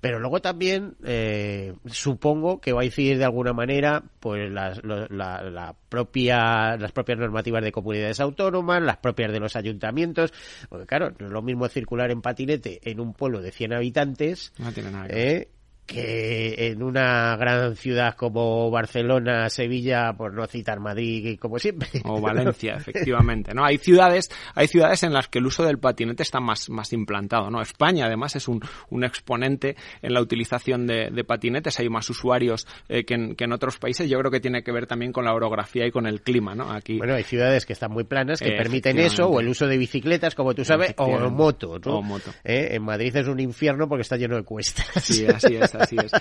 [0.00, 5.42] pero luego también eh, supongo que va a incidir de alguna manera pues las, la,
[5.42, 10.32] la propia las propias normativas de comunidades autónomas, las propias de los ayuntamientos,
[10.68, 14.52] porque claro, no es lo mismo circular en patinete en un pueblo de 100 habitantes
[14.58, 15.26] No tiene nada que ver.
[15.26, 15.48] ¿eh?
[15.86, 21.88] Que en una gran ciudad como Barcelona, Sevilla, por no citar Madrid, como siempre.
[22.04, 23.54] O Valencia, efectivamente.
[23.54, 26.92] No, hay ciudades, hay ciudades en las que el uso del patinete está más, más
[26.92, 27.50] implantado.
[27.50, 27.60] ¿no?
[27.60, 31.78] España, además, es un, un exponente en la utilización de, de patinetes.
[31.78, 34.10] Hay más usuarios eh, que, en, que, en, otros países.
[34.10, 36.54] Yo creo que tiene que ver también con la orografía y con el clima.
[36.54, 36.70] ¿no?
[36.72, 39.78] Aquí, bueno, hay ciudades que están muy planas que permiten eso, o el uso de
[39.78, 41.78] bicicletas, como tú sabes, o moto.
[41.84, 41.98] ¿no?
[41.98, 42.32] O moto.
[42.42, 42.70] ¿Eh?
[42.72, 44.86] En Madrid es un infierno porque está lleno de cuestas.
[45.04, 46.12] Sí, así es así es.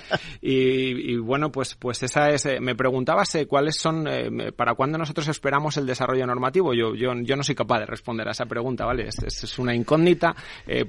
[0.41, 2.46] Y, y, bueno, pues, pues esa es.
[2.46, 6.74] Eh, me preguntabas eh, cuáles son, eh, para cuándo nosotros esperamos el desarrollo normativo.
[6.74, 9.08] Yo, yo, yo no soy capaz de responder a esa pregunta, ¿vale?
[9.08, 10.36] Es, es, una incógnita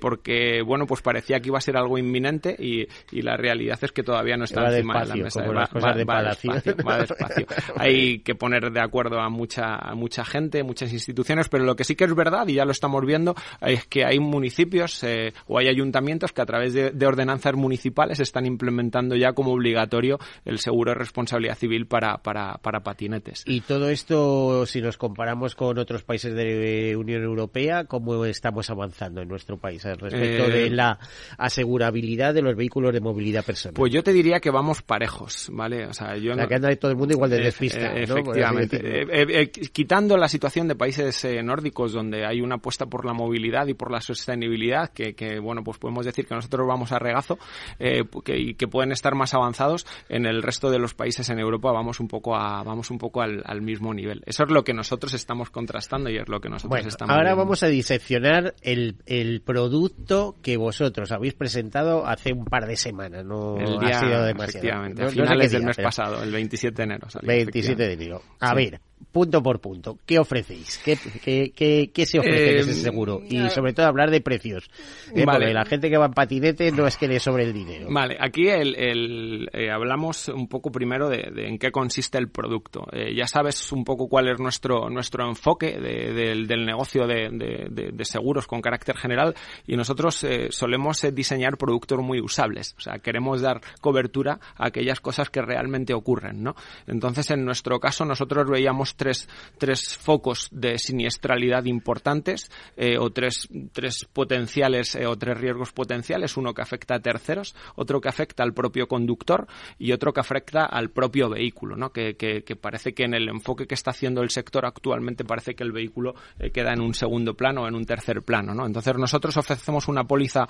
[0.00, 3.92] porque, bueno, pues parecía que iba a ser algo inminente y, y la realidad es
[3.92, 5.40] que todavía no está va encima despacio, de la mesa.
[5.40, 6.52] Como va, las cosas va, de va palacio.
[6.52, 7.46] despacio, va despacio.
[7.76, 11.84] Hay que poner de acuerdo a mucha, a mucha gente, muchas instituciones, pero lo que
[11.84, 15.04] sí que es verdad, y ya lo estamos viendo, es que hay municipios
[15.46, 20.18] o hay ayuntamientos que a través de, de ordenanzas municipales están implementando ya como obligatorio
[20.44, 23.42] el seguro de responsabilidad civil para, para, para patinetes.
[23.46, 29.20] Y todo esto, si nos comparamos con otros países de Unión Europea, ¿cómo estamos avanzando
[29.20, 30.98] en nuestro país respecto Eh, de la
[31.38, 33.74] asegurabilidad de los vehículos de movilidad personal?
[33.74, 35.86] Pues yo te diría que vamos parejos, ¿vale?
[35.86, 38.02] O sea, yo la no- que anda todo el mundo igual de Eh, despista, eh,
[38.04, 38.76] así Efectivamente.
[38.76, 43.04] Eh, eh, eh, quitando la situación de países eh, nórdicos donde hay una apuesta por
[43.04, 46.92] la movilidad y por la sostenibilidad, que, que, bueno, pues podemos decir que nosotros vamos
[46.92, 47.38] a regazo
[47.78, 51.38] eh, que, y que pueden estar más avanzados, en el resto de los países en
[51.38, 54.22] Europa vamos un poco a, vamos un poco al, al mismo nivel.
[54.26, 57.30] Eso es lo que nosotros estamos contrastando y es lo que nosotros Bueno, estamos ahora
[57.30, 57.42] viendo.
[57.44, 63.24] vamos a diseccionar el, el producto que vosotros habéis presentado hace un par de semanas.
[63.24, 64.44] No el día, ha sido demasiado.
[64.44, 67.10] efectivamente, No- a no sé finales del mes pero pasado, el 27 de enero.
[67.10, 68.22] salió, 27 de enero.
[68.40, 68.54] A Sí.
[68.56, 68.80] ver,
[69.12, 70.78] punto por punto, ¿qué ofrecéis?
[70.84, 73.22] ¿Qué, qué, qué, qué se ofrece en ese seguro?
[73.28, 74.68] Y sobre todo hablar de precios.
[75.14, 75.24] ¿eh?
[75.24, 75.38] Vale.
[75.46, 77.88] Porque la gente que va en patinete no es que le sobre el dinero.
[77.90, 82.28] Vale, aquí el, el, eh, hablamos un poco primero de, de en qué consiste el
[82.28, 82.86] producto.
[82.92, 87.28] Eh, ya sabes un poco cuál es nuestro, nuestro enfoque de- del- del negocio de,
[87.30, 89.34] de- de- de seguros con carácter general
[89.66, 92.74] y nosotros eh, solemos eh, diseñar productos muy usables.
[92.76, 96.54] O sea, queremos dar cobertura a aquellas cosas que realmente ocurren, ¿no?
[96.86, 103.48] Entonces, en nuestro caso, nosotros veíamos tres, tres focos de siniestralidad importantes eh, o tres,
[103.72, 106.36] tres potenciales eh, o tres riesgos potenciales.
[106.36, 109.46] Uno que afecta a terceros, otro que afecta al propio conductor
[109.78, 111.90] y otro que afecta al propio vehículo, ¿no?
[111.90, 115.64] Que, que- parece que en el enfoque que está haciendo el sector actualmente parece que
[115.64, 118.66] el vehículo eh, queda en un segundo plano o en un tercer plano, ¿no?
[118.66, 120.46] Entonces nosotros ofrecemos una póliza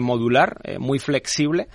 [0.00, 1.68] modular, muy flexible,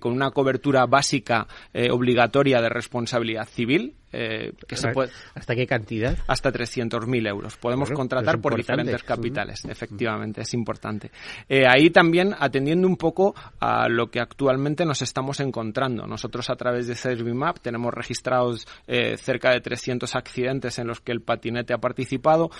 [0.00, 1.46] con una cobertura básica
[1.90, 6.16] obligatoria de responsabilidad civil, eh, que se puede ¿Hasta qué cantidad?
[6.26, 7.56] hasta 300.000 euros.
[7.56, 11.10] Podemos Bueno, contratar por diferentes capitales, efectivamente, es importante.
[11.48, 16.06] Eh, ahí también atendiendo un poco a lo que actualmente nos estamos encontrando.
[16.06, 21.12] Nosotros a través de Servimap tenemos registrados eh, cerca de 300 accidentes en los que
[21.12, 22.50] el patinete ha participado,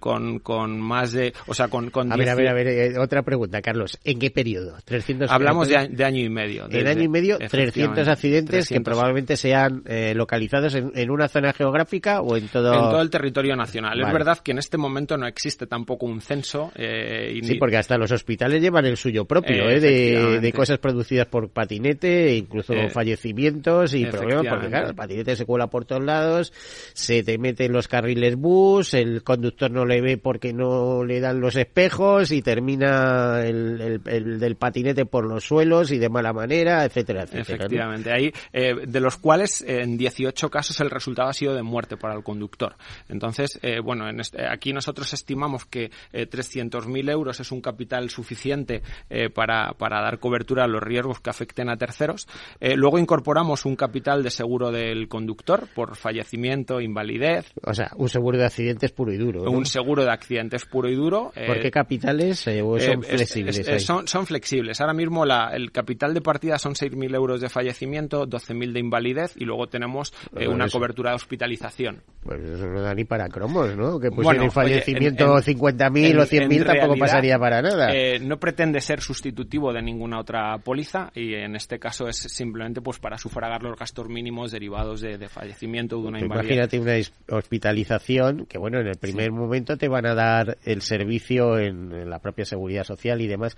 [0.00, 2.98] con, con más de, o sea, con, con A ver, a 10 ver, a ver,
[2.98, 3.98] otra pregunta, Carlos.
[4.04, 4.76] ¿En qué periodo?
[4.84, 6.66] 300 Hablamos de, de año y medio.
[6.70, 8.84] En año y medio, 300 efectivamente, accidentes que 300.
[8.92, 9.82] probablemente sean
[10.14, 12.72] localizados en, en una zona geográfica o en todo...
[12.72, 14.00] En todo el territorio nacional.
[14.00, 16.70] Es verdad que en este momento no existe tampoco un censo.
[16.76, 19.80] eh, y Sí, ni- porque hasta los hospitales llevan el suyo propio, Eh, ¿eh?
[19.80, 25.36] de, de cosas producidas por patinete, incluso Eh, fallecimientos y problemas, porque claro, el patinete
[25.36, 26.52] se cuela por todos lados,
[26.94, 31.20] se te mete en los carriles bus, el conductor no le ve porque no le
[31.20, 36.08] dan los espejos y termina el, el- el del patinete por los suelos y de
[36.08, 37.44] mala manera, etcétera, etcétera.
[37.58, 37.64] ¿no?
[37.64, 41.62] Efectivamente, ahí, eh, de los cuales eh, en 18 casos el resultado ha sido de
[41.62, 42.76] muerte para el conductor.
[43.08, 48.10] Entonces, eh, bueno, en este- aquí nosotros estimamos que eh, 300.000 euros es un capital
[48.10, 52.26] suficiente eh, para, para dar cobertura a los riesgos que afecten a terceros.
[52.60, 58.08] Eh, luego incorporamos un capital de seguro del conductor por fallecimiento, invalidez, O sea, un
[58.08, 59.44] seguro de accidentes puro y duro.
[59.44, 59.50] ¿no?
[59.50, 61.32] un seguro de accidentes puro y duro.
[61.34, 63.58] eh, ¿Por qué capitales eh, o son es- flexibles?
[63.58, 63.80] es- ahí?
[63.80, 64.80] son, son flexibles.
[64.80, 69.34] Ahora mismo la- el capital de partida son 6.000 euros de fallecimiento, 12.000 de invalidez
[69.36, 70.12] y luego tenemos
[70.46, 70.78] una eso.
[70.78, 72.02] cobertura de hospitalización.
[72.22, 73.98] Pues eso no da ni para cromos, ¿no?
[73.98, 77.62] Que Bueno, pusieran oye, fallecimiento en- en- 50.000 o en- 100.000 en tampoco pasaría para
[77.62, 77.94] nada.
[77.94, 82.80] eh, no pretende ser sustitutivo de ninguna otra póliza y en este caso es simplemente
[82.80, 86.46] pues para sufragar los gastos mínimos derivados de, de fallecimiento o de una invalidez.
[86.56, 91.58] Imagínate una hospitalización que, bueno, en el primer momento te van a dar el servicio
[91.58, 93.56] en, en la propia seguridad social y demás.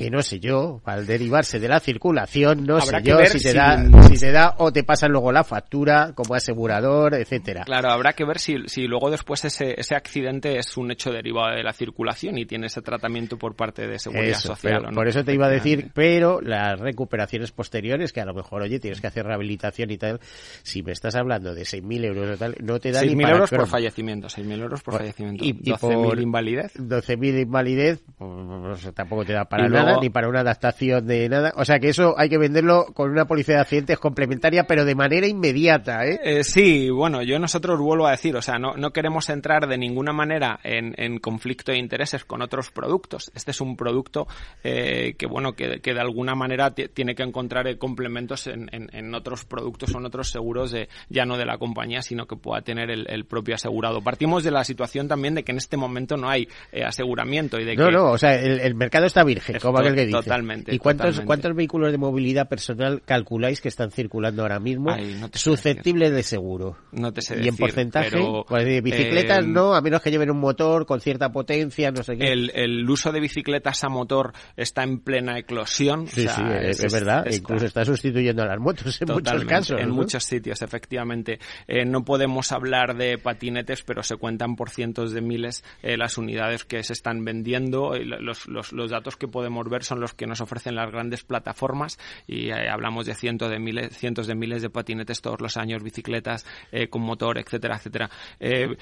[0.00, 3.50] Que no sé yo, al derivarse de la circulación, no Habrá sé yo si te
[3.50, 7.64] si- da, si te da o te pasan luego la factura como asegurador, etcétera.
[7.64, 11.54] Claro, habrá que ver si, si luego después ese, ese accidente es un hecho derivado
[11.54, 14.76] de la circulación y tiene ese tratamiento por parte de seguridad Eso, social.
[14.76, 14.94] pero ¿o no?
[14.94, 18.80] Por eso te iba a decir, pero las recuperaciones posteriores, que a lo mejor, oye,
[18.80, 20.18] tienes que hacer rehabilitación y tal,
[20.62, 23.34] si me estás hablando de 6.000 euros o tal, no te da ni 6.000 para
[23.34, 25.44] euros por fallecimiento, 6.000 euros por fallecimiento.
[25.44, 26.72] Y, y 12.000 por invalidez.
[26.78, 31.28] 12.000 invalidez, pues, tampoco te da para Y luego- nada, ni para una adaptación de
[31.28, 31.52] nada.
[31.56, 34.94] O sea que eso hay que venderlo con una póliza de accidentes complementaria, pero de
[34.94, 36.20] manera inmediata, ¿eh?
[36.22, 39.78] Eh, sí, bueno, yo nosotros vuelvo a decir, o sea, no, no queremos entrar de
[39.78, 43.30] ninguna manera en, en conflicto de intereses con otros productos.
[43.34, 44.26] Este es un producto
[44.62, 48.68] eh, que, bueno, que, que de alguna manera ti- tiene que encontrar eh, complementos en,
[48.72, 52.26] en- en otros productos o en otros seguros de, ya no de la compañía, sino
[52.26, 54.00] que pueda tener el, el propio asegurado.
[54.02, 57.64] Partimos de la situación también de que en este momento no hay eh, aseguramiento y
[57.64, 60.06] de No, que no, o sea, el, el mercado está virgen, como To- aquel que
[60.06, 60.18] dice.
[60.18, 61.26] totalmente, ¿Y cuántos, totalmente.
[61.26, 66.22] cuántos vehículos de movilidad personal calculáis que están circulando ahora mismo Ay, no susceptibles de
[66.22, 66.76] seguro?
[66.92, 70.10] no te sé y en porcentaje, pero, pues de bicicletas eh, no, a menos que
[70.10, 72.32] lleven un motor con cierta potencia, no sé qué.
[72.32, 76.06] el, el uso de bicicletas a motor está en plena eclosión.
[76.06, 77.24] Sí, o sea, sí, es, es verdad.
[77.30, 79.80] Incluso está sustituyendo a las motos en muchos casos.
[79.80, 79.94] En ¿no?
[79.94, 81.38] muchos sitios, efectivamente.
[81.66, 86.18] Eh, no podemos hablar de patinetes, pero se cuentan por cientos de miles eh, las
[86.18, 87.96] unidades que se están vendiendo.
[87.96, 91.24] Y los, los, los datos que podemos ver son los que nos ofrecen las grandes
[91.24, 95.56] plataformas y eh, hablamos de cientos de miles, cientos de miles de patinetes todos los
[95.56, 98.10] años, bicicletas eh, con motor, etcétera, etcétera.
[98.38, 98.76] Eh,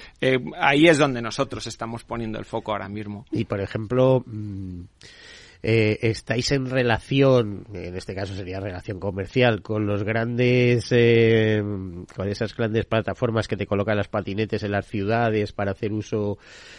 [0.59, 3.27] ahí es donde nosotros estamos poniendo el foco ahora mismo.
[3.33, 4.83] Y por ejemplo, mm,
[5.63, 11.61] eh, estáis en relación, en este caso sería relación comercial, con los grandes, eh,
[12.15, 16.39] con esas grandes plataformas que te colocan las patinetes en las ciudades para hacer uso,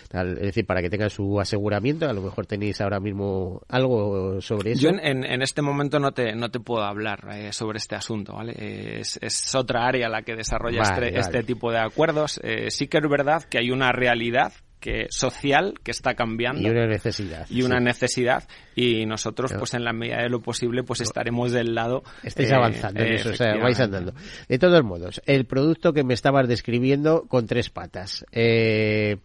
[0.10, 2.08] tal, es decir, para que tengan su aseguramiento.
[2.10, 4.82] A lo mejor tenéis ahora mismo algo sobre eso.
[4.84, 8.34] Yo en, en- este momento no te, no te puedo hablar eh, sobre este asunto,
[8.34, 8.54] ¿vale?
[9.00, 11.20] Es, es otra área la que desarrolla Vale, este, vale.
[11.20, 12.40] este tipo de acuerdos.
[12.44, 16.72] Eh, sí que es verdad que hay una realidad que social que está cambiando y
[16.72, 17.46] una necesidad.
[17.50, 17.84] y una sí.
[17.84, 18.44] necesidad
[18.76, 22.56] y nosotros pues en la medida de lo posible pues estaremos del lado Estáis eh,
[22.56, 24.14] avanzando en eso, o sea, vais andando.
[24.48, 28.26] De todos modos, el producto que me estabas describiendo con tres patas.
[28.32, 29.18] Eh,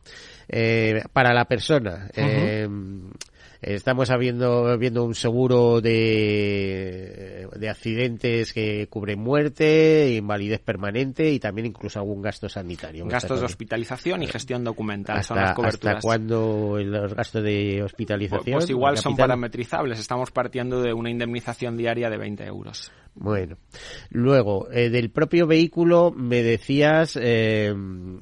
[0.48, 2.11] eh, para la persona,
[3.66, 11.66] estamos habiendo, viendo un seguro de, de accidentes que cubre muerte, invalidez permanente y también
[11.66, 13.06] incluso algún gasto sanitario.
[13.06, 17.76] gastos de hospitalización y gestión documental son hasta, las coberturas ¿Hasta cuándo los gastos de
[17.80, 18.58] Pues- hospitalización?
[18.58, 23.56] pues igual son parametrizables estamos partiendo de una indemnización diaria de 20 euros Bueno,
[24.10, 27.72] luego, eh, del propio vehículo me decías eh,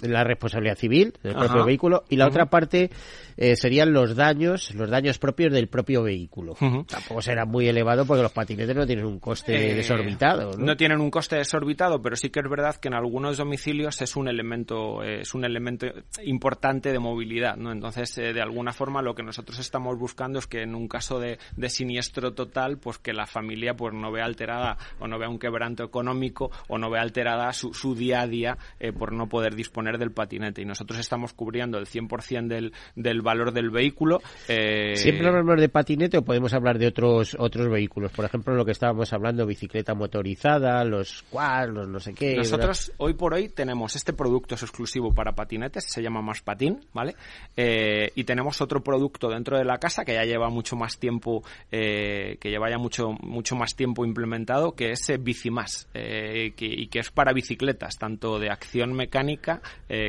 [0.02, 1.46] la responsabilidad civil del Ajá.
[1.46, 2.90] propio vehículo y la otra parte
[3.36, 6.54] eh, serían los daños, los daños propios del propio vehículo.
[6.86, 10.66] Tampoco será muy elevado porque los patinetes no tienen un coste Eh, desorbitado, ¿no?
[10.66, 14.16] No tienen un coste desorbitado, pero sí que es verdad que en algunos domicilios es
[14.16, 15.86] un elemento eh, es un elemento
[16.24, 17.72] importante de movilidad, ¿no?
[17.72, 21.18] Entonces, eh, de alguna forma, lo que nosotros estamos buscando es que en un caso
[21.18, 25.28] de, de siniestro total, pues que la familia pues no vea alterada o no vea
[25.28, 29.28] un quebranto económico o no vea alterada su, su día a día eh, por no
[29.28, 30.62] poder disponer del patinete.
[30.62, 34.20] Y nosotros estamos cubriendo el 100% del, del valor del vehículo.
[34.48, 38.12] eh, Siempre hablamos de patinete o podemos hablar de otros otros vehículos.
[38.12, 42.36] Por ejemplo, lo que estábamos hablando, bicicleta motorizada, los quads, los no sé qué.
[42.36, 46.80] Nosotros hoy por hoy tenemos este producto es exclusivo para patinetes, se llama Más Patín,
[46.92, 47.14] ¿vale?
[47.56, 51.42] Eh, y tenemos otro producto dentro de la casa que ya lleva mucho más tiempo,
[51.70, 56.86] eh, que lleva ya mucho mucho más tiempo implementado, que es eh, Bicimás, que, y
[56.88, 59.60] que es para bicicletas, tanto de acción mecánica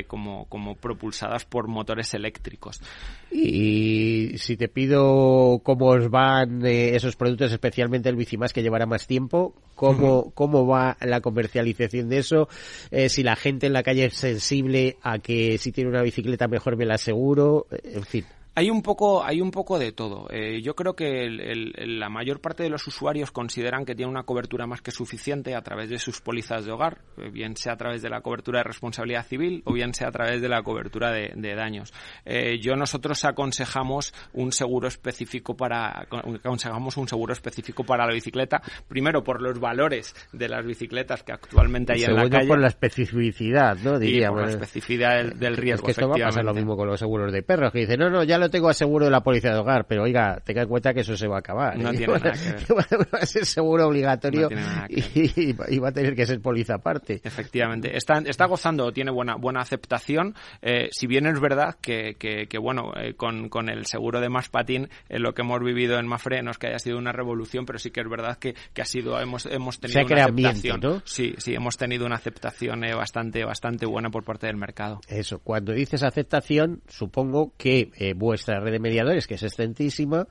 [0.06, 2.80] como, como propulsadas por motores eléctricos.
[3.30, 8.86] Y si te pido cómo os van eh, esos productos, especialmente el Bicimás que llevará
[8.86, 12.48] más tiempo, cómo, cómo va la comercialización de eso,
[12.92, 16.46] eh, si la gente en la calle es sensible a que si tiene una bicicleta
[16.46, 18.24] mejor me la aseguro, eh, en fin.
[18.56, 20.28] Hay un poco, hay un poco de todo.
[20.30, 24.22] Eh, yo creo que el- la mayor parte de los usuarios consideran que tiene una
[24.22, 27.76] cobertura más que suficiente a través de sus pólizas de hogar, eh, bien sea a
[27.76, 31.10] través de la cobertura de responsabilidad civil o bien sea a través de la cobertura
[31.10, 31.92] de, de daños.
[32.24, 38.62] Eh, yo nosotros aconsejamos un seguro específico para aconsejamos un seguro específico para la bicicleta,
[38.88, 42.58] primero por los valores de las bicicletas que actualmente hay en la Segundo calle por
[42.60, 43.96] la especificidad, ¿no?
[43.96, 44.38] y Diríamos.
[44.40, 45.86] por la especificidad del, del Es riesgo.
[45.86, 48.10] que esto va a pasar lo mismo con los seguros de perros, que dicen, no,
[48.10, 50.62] no, ya lo lo tengo a seguro de la policía de hogar, pero oiga, tenga
[50.62, 51.78] en cuenta que eso se va a acabar.
[51.78, 51.96] No ¿eh?
[51.96, 53.08] tiene nada que ver.
[53.12, 57.20] va a ser seguro obligatorio No y, y va a tener que ser póliza aparte.
[57.22, 57.96] Efectivamente.
[57.96, 60.34] Está, está gozando, tiene buena, buena aceptación.
[60.62, 64.28] Eh, si bien es verdad que, que, que bueno, eh, con, con el seguro de
[64.28, 67.12] más patín, eh, lo que hemos vivido en Mafre no es que haya sido una
[67.12, 70.28] revolución, pero sí que es verdad que, que ha sido, hemos, hemos tenido una creado
[70.30, 70.80] ambiente, aceptación.
[70.80, 71.02] ¿no?
[71.04, 75.00] Sí, sí, hemos tenido una aceptación eh, bastante, bastante buena por parte del mercado.
[75.08, 80.26] Eso, cuando dices aceptación, supongo que eh, vuestra red de mediadores, que es extensísima,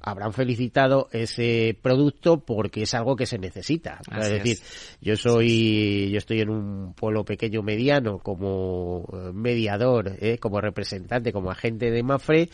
[0.00, 4.00] habrán felicitado ese producto porque es algo que se necesita.
[4.16, 4.98] Es decir, es.
[5.00, 11.32] yo soy, yo estoy en un pueblo pequeño mediano como eh, mediador, eh, como representante,
[11.32, 12.50] como agente de Mafre,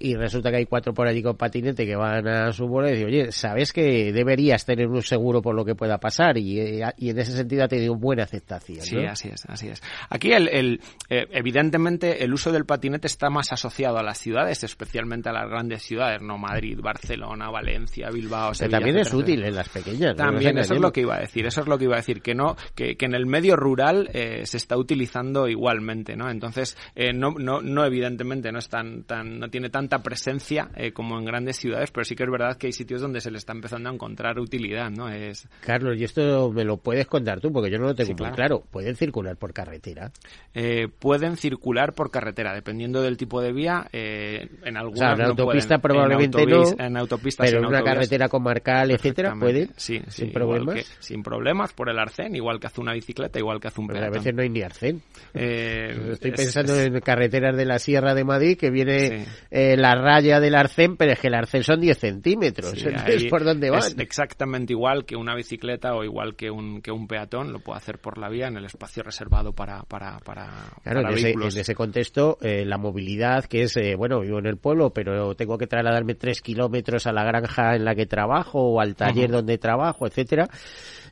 [0.00, 2.92] y resulta que hay cuatro por allí con patinete que van a su bola y
[2.92, 6.84] dicen, oye, sabes que deberías tener un seguro por lo que pueda pasar y, eh,
[6.96, 8.80] y en ese sentido ha tenido buena aceptación.
[8.80, 9.82] Sí, así es, así es.
[10.08, 14.64] Aquí, el, el, eh, evidentemente, el uso del patinete está más asociado a las ciudades,
[14.64, 16.38] especialmente a las grandes ciudades, ¿no?
[16.38, 20.16] Madrid, Barcelona, Valencia, Bilbao, Sevilla, también es útil en las pequeñas.
[20.16, 22.22] También, eso es lo que iba a decir, eso es lo que iba a decir,
[22.22, 26.30] que no, que, que en el medio rural eh, se está utilizando igualmente, ¿no?
[26.30, 30.92] Entonces, eh, no, no, no evidentemente no es tan, tan, no tiene tanta presencia eh,
[30.92, 33.38] como en grandes ciudades, pero sí que es verdad que hay sitios donde se le
[33.38, 35.08] está empezando a encontrar utilidad, ¿no?
[35.08, 38.12] Es, Carlos, y esto me lo puedes contar tú, porque yo no lo tengo Sí,
[38.12, 38.34] muy claro.
[38.36, 38.62] claro.
[38.70, 40.10] ¿Pueden circular por carretera?
[40.54, 45.12] eh, pueden circular por carretera, dependiendo del tipo de vía, eh, en O algunas sea,
[45.12, 45.80] en no autopista pueden.
[46.08, 50.32] probablemente en no, en autopistas pero en una carretera comarcal, etcétera, pueden, Sí, sí, sin
[50.32, 50.74] problemas.
[50.74, 53.86] que- sin problemas por el arcén, igual que hace una bicicleta, igual que hace un
[53.86, 55.00] Pero a veces no hay ni arcén.
[55.32, 59.30] Estoy es- pensando es- en carreteras de la Sierra de Madrid que viene Sí.
[59.50, 62.70] eh, la raya del arcén, pero es que el arcén son 10 centímetros.
[62.70, 63.80] Sí, Entonces, ¿por dónde van?
[63.80, 67.78] Es exactamente igual que una bicicleta o igual que un, que un peatón, lo puede
[67.78, 70.46] hacer por la vía en el espacio reservado para, para, para,
[70.82, 71.54] Claro, para en ese, vehículos.
[71.54, 75.34] en ese contexto, eh, la movilidad, que es, eh, bueno, vivo en el pueblo, pero
[75.34, 79.30] tengo que trasladarme tres kilómetros a la granja en la que trabajo o al taller
[79.30, 80.48] donde trabajo, etcétera.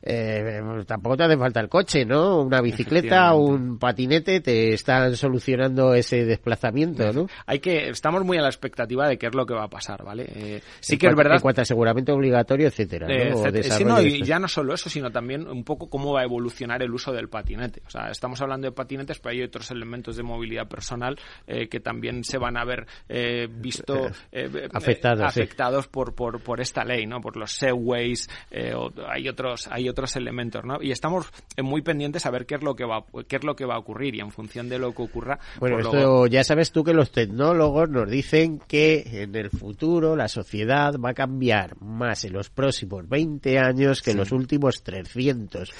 [0.01, 2.41] Eh, tampoco te hace falta el coche, ¿no?
[2.41, 7.27] Una bicicleta un patinete te están solucionando ese desplazamiento, ¿no?
[7.45, 10.03] Hay que, estamos muy a la expectativa de qué es lo que va a pasar,
[10.03, 10.25] ¿vale?
[10.35, 13.37] Eh, sí En que es verdad En cuanto a aseguramiento obligatorio, etcétera, Eh, ¿no?
[13.37, 13.75] O etcétera.
[13.75, 16.81] Sí, no, y ya no solo eso, sino también un poco cómo va a evolucionar
[16.83, 17.81] el uso del patinete.
[17.85, 21.17] O sea, estamos hablando de patinetes, pero hay otros elementos de movilidad personal
[21.47, 25.41] eh, que también se van a ver eh, visto eh, eh, Afectados, sí.
[25.41, 27.21] afectados por, por, por esta ley, ¿no?
[27.21, 30.77] Por los segways, eh, o- hay otros hay otros elementos, ¿no?
[30.81, 33.55] Y estamos eh, muy pendientes a ver qué es lo que va qué es lo
[33.55, 35.39] que va a ocurrir y en función de lo que ocurra.
[35.59, 40.15] Bueno, esto luego- ya sabes tú que los tecnólogos nos dicen que en el futuro
[40.15, 44.83] la sociedad va a cambiar más en los próximos 20 años que en los últimos
[44.83, 45.71] 300.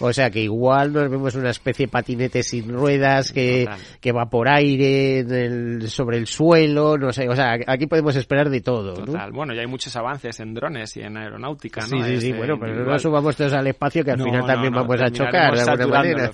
[0.00, 3.80] O sea que igual nos vemos una especie de patinete sin ruedas que, Total.
[4.00, 8.16] que va por aire en el- sobre el suelo, no sé, o sea, aquí podemos
[8.16, 9.04] esperar de todo, ¿no?
[9.04, 9.30] Total.
[9.32, 11.86] Bueno, ya hay muchos avances en drones y en aeronáutica, ¿no?
[11.86, 14.40] sí, sí, Es, eh, bueno, pero no subamos todos al espacio que al No, final
[14.40, 16.30] no, también no, vamos a chocar de alguna manera.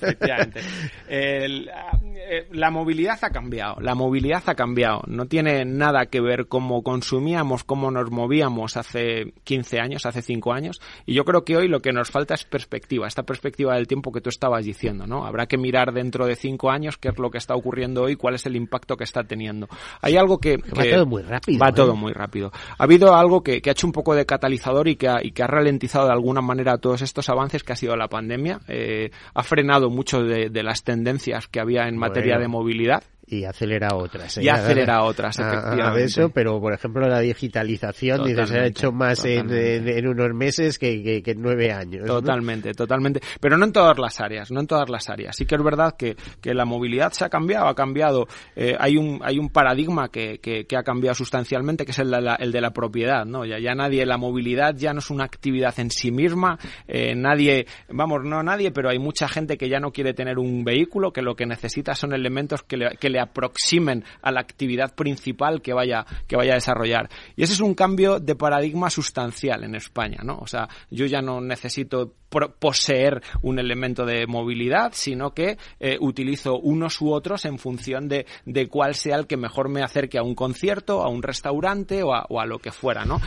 [1.09, 1.68] El,
[2.14, 5.03] eh, la movilidad ha cambiado, la movilidad ha cambiado.
[5.07, 10.53] No tiene nada que ver cómo consumíamos, cómo nos movíamos hace 15 años, hace 5
[10.53, 10.81] años.
[11.07, 14.12] Y yo creo que hoy lo que nos falta es perspectiva, esta perspectiva del tiempo
[14.12, 15.27] que tú estabas diciendo, ¿no?
[15.27, 18.35] Habrá que mirar dentro de 5 años qué es lo que está ocurriendo hoy, cuál
[18.35, 19.68] es el impacto que está teniendo.
[20.01, 20.57] Hay algo que...
[20.59, 21.59] Va que- todo muy rápido.
[21.61, 21.73] Va ¿eh?
[21.73, 22.53] todo muy rápido.
[22.79, 25.33] Ha habido algo que, que ha hecho un poco de catalizador y que, ha, y
[25.33, 28.61] que ha ralentizado de alguna manera todos estos avances que ha sido la pandemia.
[28.69, 33.03] Eh, ha frenado mucho de, de las tendencias que había en materia de movilidad.
[33.31, 34.37] Y acelera otras.
[34.39, 34.43] ¿eh?
[34.45, 36.05] Y acelera otras, A- a- a efectivamente.
[36.05, 40.35] eso, pero por ejemplo la digitalización dice, se ha hecho más en, en- en unos
[40.35, 42.03] meses que, que- que en nueve años.
[42.07, 42.14] ¿no?
[42.20, 43.20] Totalmente, totalmente.
[43.41, 45.37] Pero no en todas las áreas, no en todas las áreas.
[45.37, 48.26] Sí que es verdad que, que la movilidad se ha cambiado, ha cambiado.
[48.57, 52.11] eh, hay, un, hay un paradigma que, que, que ha cambiado sustancialmente, que es el
[52.11, 53.24] de la, el de la propiedad.
[53.24, 53.45] ¿no?
[53.45, 56.59] Ya, ya nadie, la movilidad ya no es una actividad en sí misma.
[56.89, 60.64] eh, nadie, vamos, no nadie, pero hay mucha gente que ya no quiere tener un
[60.64, 64.95] vehículo, que lo que necesita son elementos que le, que le aproximen a la actividad
[64.95, 67.09] principal que vaya, que vaya a desarrollar.
[67.37, 70.39] Y ese es un cambio de paradigma sustancial en España, ¿no?
[70.39, 72.14] O sea, yo ya no necesito
[72.59, 78.27] poseer un elemento de movilidad, sino que eh, utilizo unos u otros en función de,
[78.45, 82.14] de cuál sea el que mejor me acerque a un concierto, a un restaurante o
[82.14, 83.21] a, o a lo que fuera, ¿no?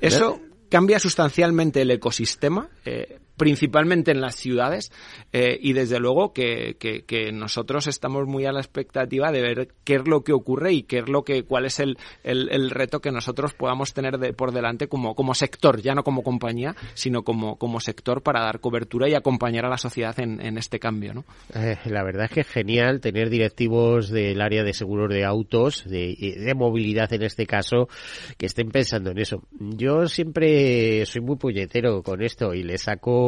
[0.00, 4.92] Eso cambia sustancialmente el ecosistema, eh, principalmente en las ciudades
[5.32, 9.94] eh, y desde luego que, que, nosotros estamos muy a la expectativa de ver qué
[9.96, 13.10] es lo que ocurre y qué es lo que cuál es el, el, reto que
[13.10, 17.56] nosotros podamos tener de, por delante como, como sector, ya no como compañía, sino como,
[17.56, 21.14] como sector para dar cobertura y acompañar a la sociedad en, en este cambio.
[21.14, 21.24] ¿no?
[21.54, 25.84] Eh, la verdad es que es genial tener directivos del área de seguros de autos,
[25.86, 27.88] de, de movilidad en este caso,
[28.36, 29.42] que estén pensando en eso.
[29.58, 33.21] Yo siempre soy muy puñetero con esto y le saco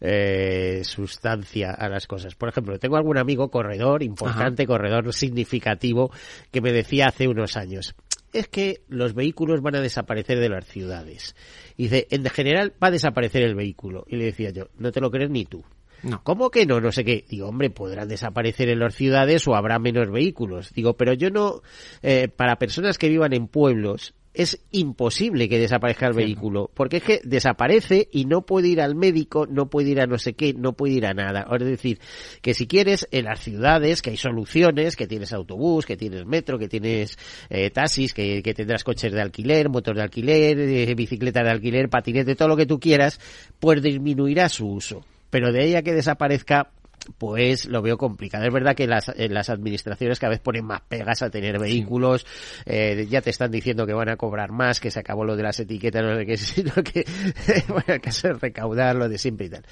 [0.00, 2.34] eh, sustancia a las cosas.
[2.34, 6.10] Por ejemplo, tengo algún amigo corredor, importante, corredor significativo,
[6.50, 7.94] que me decía hace unos años,
[8.32, 11.34] es que los vehículos van a desaparecer de las ciudades.
[11.76, 14.04] Y dice, en general va a desaparecer el vehículo.
[14.08, 15.64] Y le decía yo, no te lo crees ni tú.
[16.02, 16.22] No.
[16.22, 16.80] ¿Cómo que no?
[16.80, 17.24] No sé qué.
[17.28, 20.72] Digo, hombre, podrán desaparecer en las ciudades o habrá menos vehículos.
[20.72, 21.62] Digo, pero yo no,
[22.02, 27.02] eh, para personas que vivan en pueblos, es imposible que desaparezca el vehículo, porque es
[27.02, 30.54] que desaparece y no puede ir al médico, no puede ir a no sé qué,
[30.54, 31.44] no puede ir a nada.
[31.52, 31.98] Es decir,
[32.40, 36.56] que si quieres, en las ciudades, que hay soluciones, que tienes autobús, que tienes metro,
[36.56, 37.18] que tienes
[37.50, 42.36] eh, taxis, que, tendrás coches de alquiler, motor de alquiler, eh, bicicleta de alquiler, patinete,
[42.36, 43.18] todo lo que tú quieras,
[43.58, 45.04] pues disminuirá su uso.
[45.30, 46.70] Pero de ahí a que desaparezca,
[47.16, 48.44] pues lo veo complicado.
[48.44, 52.26] Es verdad que las, las administraciones cada vez ponen más pegas a tener vehículos,
[52.66, 55.42] eh, ya te están diciendo que van a cobrar más, que se acabó lo de
[55.42, 57.04] las etiquetas, no sé qué, sino que,
[57.68, 59.64] bueno, que se recaudar lo de siempre y tal.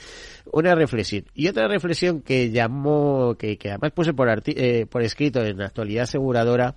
[0.53, 1.25] Una reflexión.
[1.35, 6.05] Y otra reflexión que llamó, que, que además puse por, eh, por escrito en Actualidad
[6.05, 6.75] Aseguradora,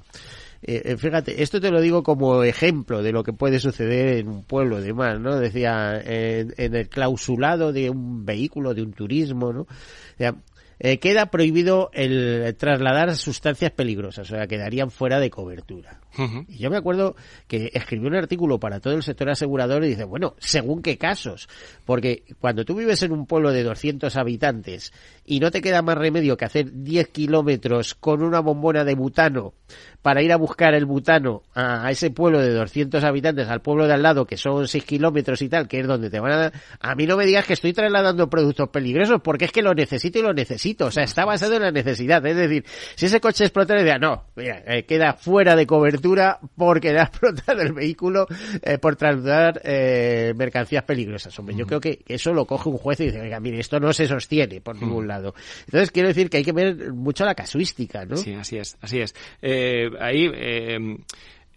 [0.62, 4.28] eh, eh, fíjate, esto te lo digo como ejemplo de lo que puede suceder en
[4.28, 5.39] un pueblo demás, ¿no?
[5.39, 9.68] Decía, en, en el clausulado de un vehículo, de un turismo, ¿no?
[10.82, 15.99] Eh, queda prohibido el trasladar sustancias peligrosas, o sea, quedarían fuera de cobertura.
[16.47, 17.16] Yo me acuerdo
[17.47, 21.47] que escribió un artículo para todo el sector asegurador y dice, bueno, según qué casos,
[21.86, 24.91] porque cuando tú vives en un pueblo de 200 habitantes
[25.24, 29.53] y no te queda más remedio que hacer 10 kilómetros con una bombona de butano
[30.01, 33.93] para ir a buscar el butano a, ese pueblo de 200 habitantes, al pueblo de
[33.93, 36.53] al lado, que son 6 kilómetros y tal, que es donde te van a dar,
[36.80, 40.20] a mí no me digas que estoy trasladando productos peligrosos, porque es que lo necesito
[40.20, 43.43] y lo necesito, o sea, está basado en la necesidad, es decir, si ese coche
[43.43, 45.99] explota, no, mira, eh, queda fuera de cobertura
[46.56, 48.28] porque le ha explotado el vehículo
[48.62, 51.38] eh, por trasladar eh, mercancías peligrosas.
[51.39, 53.93] Hombre, yo creo que eso lo coge un juez y dice, oiga, mire, esto no
[53.93, 55.34] se sostiene por ningún lado.
[55.66, 58.18] Entonces, quiero decir que hay que ver mucho la casuística, ¿no?
[58.18, 59.16] Sí, así es, así es.
[59.41, 60.28] Eh, ahí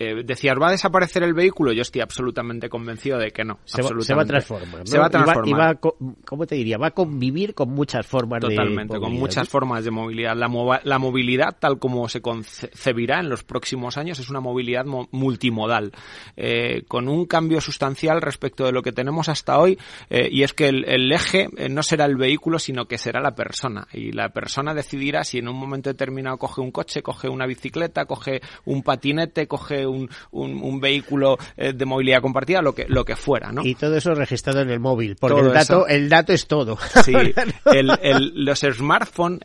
[0.03, 1.72] eh, decías, ¿va a desaparecer el vehículo?
[1.72, 3.61] Yo estoy absolutamente convencido de que no.
[3.64, 3.88] Se, va,
[4.22, 4.86] a transformar.
[4.86, 5.78] Se va a transformar.
[5.78, 6.76] ¿Cómo te diría?
[6.76, 10.34] Va a convivir con muchas formas Totalmente, con muchas formas de movilidad.
[10.36, 15.92] La, la, movilidad, tal como se concebirá en los próximos años, es una movilidad multimodal,
[16.36, 19.78] eh, con un cambio sustancial respecto de lo que tenemos hasta hoy,
[20.11, 23.20] eh, y es que el, el eje eh, no será el vehículo, sino que será
[23.20, 23.86] la persona.
[23.92, 28.05] Y la persona decidirá si en un momento determinado coge un coche, coge una bicicleta,
[28.07, 33.16] coge un patinete, coge un, un, vehículo eh, de movilidad compartida, lo que, lo que
[33.16, 33.64] fuera, ¿no?
[33.64, 36.78] Y todo eso registrado en el móvil, porque el dato, el dato es todo.
[37.05, 37.12] Sí,
[37.72, 39.40] el, los smartphones,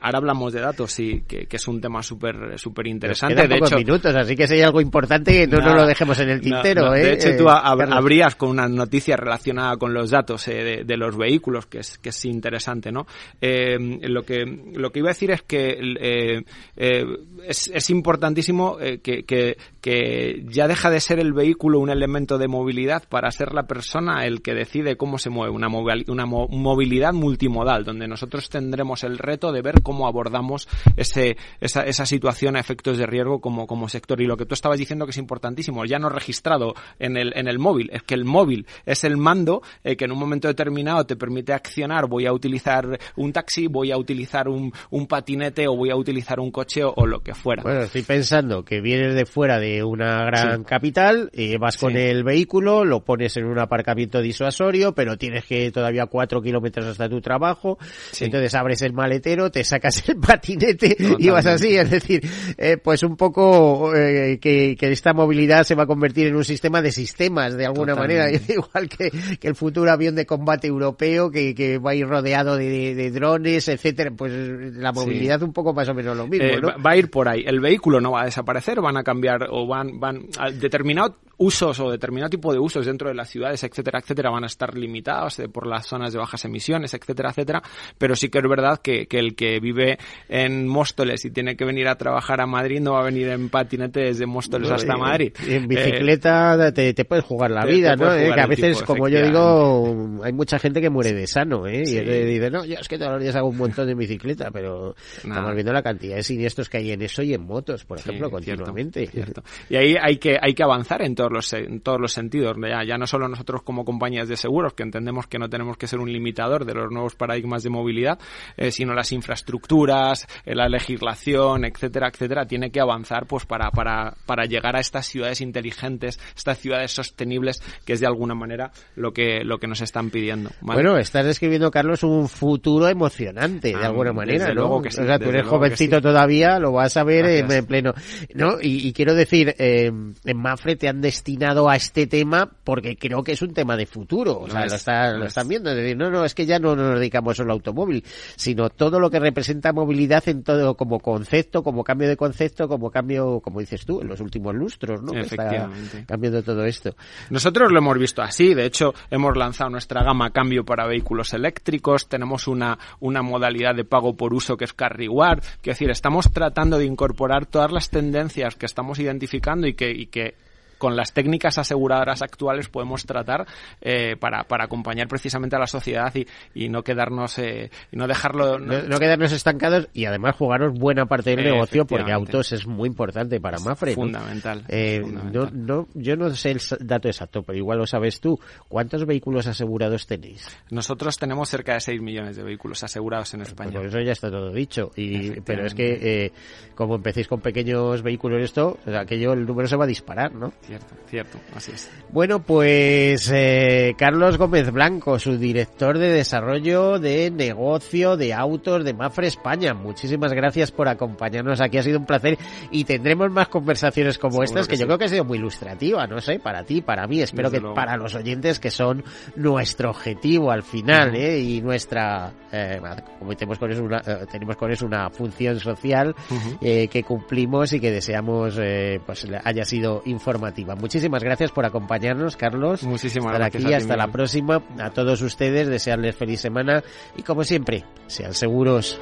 [0.00, 3.48] ahora hablamos de datos, y que, es un tema súper súper interesante.
[3.48, 6.40] de hecho, minutos, así que si hay algo importante, no, no, lo dejemos en el
[6.40, 6.94] tintero.
[6.94, 7.02] ¿eh?
[7.02, 11.16] De hecho, tú eh, habrías con una noticia relacionada con los datos eh, de, los
[11.16, 13.06] vehículos, que es, que es interesante, ¿no?
[13.40, 16.44] lo, que, lo que iba a decir es que
[16.76, 19.56] es, es importantísimo que, que,
[19.86, 24.26] que ya deja de ser el vehículo un elemento de movilidad para ser la persona
[24.26, 29.52] el que decide cómo se mueve, una, una movilidad multimodal, donde nosotros tendremos el reto
[29.52, 30.66] de ver cómo abordamos
[30.96, 34.20] ese, esa, esa situación a efectos de riesgo como, como sector.
[34.20, 37.46] Y lo que tú estabas diciendo que es importantísimo, ya no registrado en el, en
[37.46, 41.06] el móvil, es que el móvil es el mando eh, que en un momento determinado
[41.06, 45.76] te permite accionar, voy a utilizar un taxi, voy a utilizar un, un patinete o
[45.76, 47.62] voy a utilizar un coche o, o lo que fuera.
[47.62, 52.24] Bueno, estoy pensando que vienes de fuera de una gran capital, y vas con el
[52.24, 57.20] vehículo, lo pones en un aparcamiento disuasorio, pero tienes que todavía cuatro kilómetros hasta tu
[57.20, 57.78] trabajo,
[58.20, 63.02] entonces abres el maletero, te sacas el patinete y vas así, es decir, eh, pues
[63.02, 67.56] un poco eh, que, esta movilidad se va a convertir en un sistema de sistemas
[67.56, 69.10] de alguna manera, igual que,
[69.42, 74.32] el futuro avión de combate europeo que, va a ir rodeado de, drones, etcétera, pues
[74.32, 77.44] la movilidad un poco más o menos lo mismo, eh, Va a ir por ahí,
[77.46, 81.90] el vehículo no va a desaparecer, van a cambiar o van, van determinado usos o
[81.90, 85.48] determinado tipo de usos dentro de las ciudades, etcétera, etcétera, van a estar limitados eh,
[85.48, 87.62] por las zonas de bajas emisiones, etcétera, etcétera,
[87.98, 91.64] pero sí que es verdad que, que, el que vive en Móstoles y tiene que
[91.64, 95.32] venir a trabajar a Madrid no va a venir en patinete desde Móstoles hasta Madrid.
[95.46, 98.06] En bicicleta te, te, puedes jugar la vida, ¿no?
[98.10, 101.82] que a veces, como yo digo, hay mucha gente que muere de sano, ¿eh?
[101.86, 104.94] Y dice, no, yo es que todos los días hago un montón de bicicleta, pero
[105.16, 108.30] estamos viendo la cantidad de siniestros que hay en eso y en motos, por ejemplo,
[108.30, 109.06] continuamente.
[109.06, 112.56] Cierto, Y ahí hay que, hay que avanzar en todos los, en todos los sentidos.
[112.62, 115.86] Ya, ya no solo nosotros como compañías de seguros, que entendemos que no tenemos que
[115.86, 118.18] ser un limitador de los nuevos paradigmas de movilidad,
[118.56, 124.14] eh, sino las infraestructuras, eh, la legislación, etcétera, etcétera, tiene que avanzar pues para, para,
[124.26, 129.12] para llegar a estas ciudades inteligentes, estas ciudades sostenibles, que es de alguna manera lo
[129.12, 130.50] que, lo que nos están pidiendo.
[130.60, 134.76] Bueno, estás describiendo, Carlos, un futuro emocionante, de ah, alguna manera, ¿no?
[134.76, 137.94] o sea, tú eres jovencito todavía, lo vas a ver en, pleno.
[138.34, 138.58] ¿no?
[138.60, 139.90] Y, quiero decir, eh,
[140.24, 143.86] en Mafre te han destinado a este tema porque creo que es un tema de
[143.86, 144.40] futuro.
[144.40, 144.66] O sea,
[145.12, 145.70] lo, están viendo.
[145.70, 148.04] Es decir, no, no, es que ya no nos dedicamos solo al automóvil,
[148.36, 152.90] sino todo lo que representa movilidad en todo, como concepto, como cambio de concepto, como
[152.90, 155.18] cambio, como dices tú, en los últimos lustros, ¿no?
[155.18, 156.00] Efectivamente.
[156.00, 156.94] Está cambiando todo esto.
[157.30, 158.52] Nosotros lo hemos visto así.
[158.52, 162.08] De hecho, hemos lanzado nuestra gama cambio para vehículos eléctricos.
[162.08, 165.38] Tenemos una, una modalidad de pago por uso que es Car Reward.
[165.38, 170.06] Es decir, estamos tratando de incorporar todas las tendencias que estamos identificando y que, y
[170.06, 170.45] que
[170.78, 173.46] con las técnicas aseguradoras actuales podemos tratar
[173.80, 178.06] eh, para, para acompañar precisamente a la sociedad y, y no quedarnos eh, y no
[178.06, 182.88] dejarlo no, quedarnos estancados y además jugaros buena parte del negocio porque autos es muy
[182.88, 187.78] importante para Mafre fundamental, eh, No, no, yo no sé el dato exacto pero igual
[187.78, 188.38] lo sabes tú.
[188.68, 190.46] ¿cuántos vehículos asegurados tenéis?
[190.70, 193.72] nosotros tenemos cerca de 6 millones de vehículos asegurados en España.
[193.72, 194.90] pues eso ya está todo dicho.
[194.96, 196.32] Y pero es que
[196.74, 200.52] como empecéis con pequeños vehículos esto aquello el número se va a disparar ¿no?
[200.66, 201.88] Cierto, cierto, así es.
[202.10, 208.92] Bueno, pues eh, Carlos Gómez Blanco, su director de desarrollo de negocio de autos de
[208.92, 209.74] Mafre España.
[209.74, 212.36] Muchísimas gracias por acompañarnos aquí, ha sido un placer
[212.72, 216.20] y tendremos más conversaciones como estas que, yo creo que ha sido muy ilustrativa, no
[216.20, 219.04] sé, para ti, para mí, espero que para los oyentes que son
[219.36, 221.38] nuestro objetivo al final, ¿eh?
[221.38, 222.80] Y nuestra, eh,
[223.20, 226.12] como tenemos con eso una, eh, tenemos con eso una función social
[226.60, 228.58] eh, que cumplimos y que deseamos
[229.06, 232.82] pues haya sido informativa Muchísimas gracias por acompañarnos, Carlos.
[232.82, 233.64] Muchísimas gracias.
[233.64, 234.62] Aquí, hasta la próxima.
[234.78, 236.82] A todos ustedes, desearles feliz semana
[237.16, 238.98] y como siempre, sean seguros.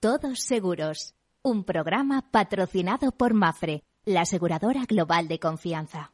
[0.00, 1.14] Todos seguros.
[1.42, 6.13] Un programa patrocinado por Mafre, la aseguradora global de confianza.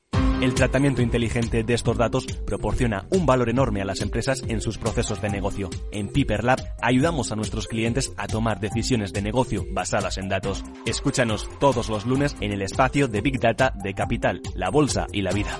[0.41, 4.79] El tratamiento inteligente de estos datos proporciona un valor enorme a las empresas en sus
[4.79, 5.69] procesos de negocio.
[5.91, 10.63] En Piper Lab ayudamos a nuestros clientes a tomar decisiones de negocio basadas en datos.
[10.87, 15.21] Escúchanos todos los lunes en el espacio de Big Data de Capital, la Bolsa y
[15.21, 15.59] la Vida.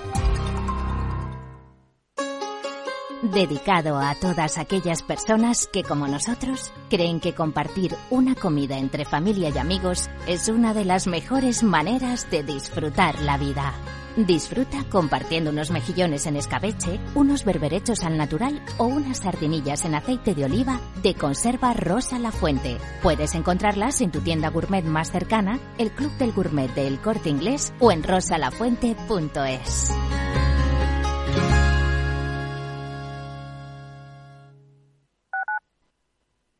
[3.22, 9.48] Dedicado a todas aquellas personas que, como nosotros, creen que compartir una comida entre familia
[9.54, 13.74] y amigos es una de las mejores maneras de disfrutar la vida.
[14.16, 20.34] Disfruta compartiendo unos mejillones en escabeche, unos berberechos al natural o unas sardinillas en aceite
[20.34, 22.76] de oliva de conserva Rosa La Fuente.
[23.02, 27.72] Puedes encontrarlas en tu tienda gourmet más cercana, el Club del Gourmet del Corte Inglés
[27.80, 29.92] o en rosalafuente.es.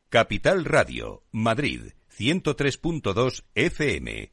[0.09, 4.32] Capital Radio, Madrid, 103.2 FM.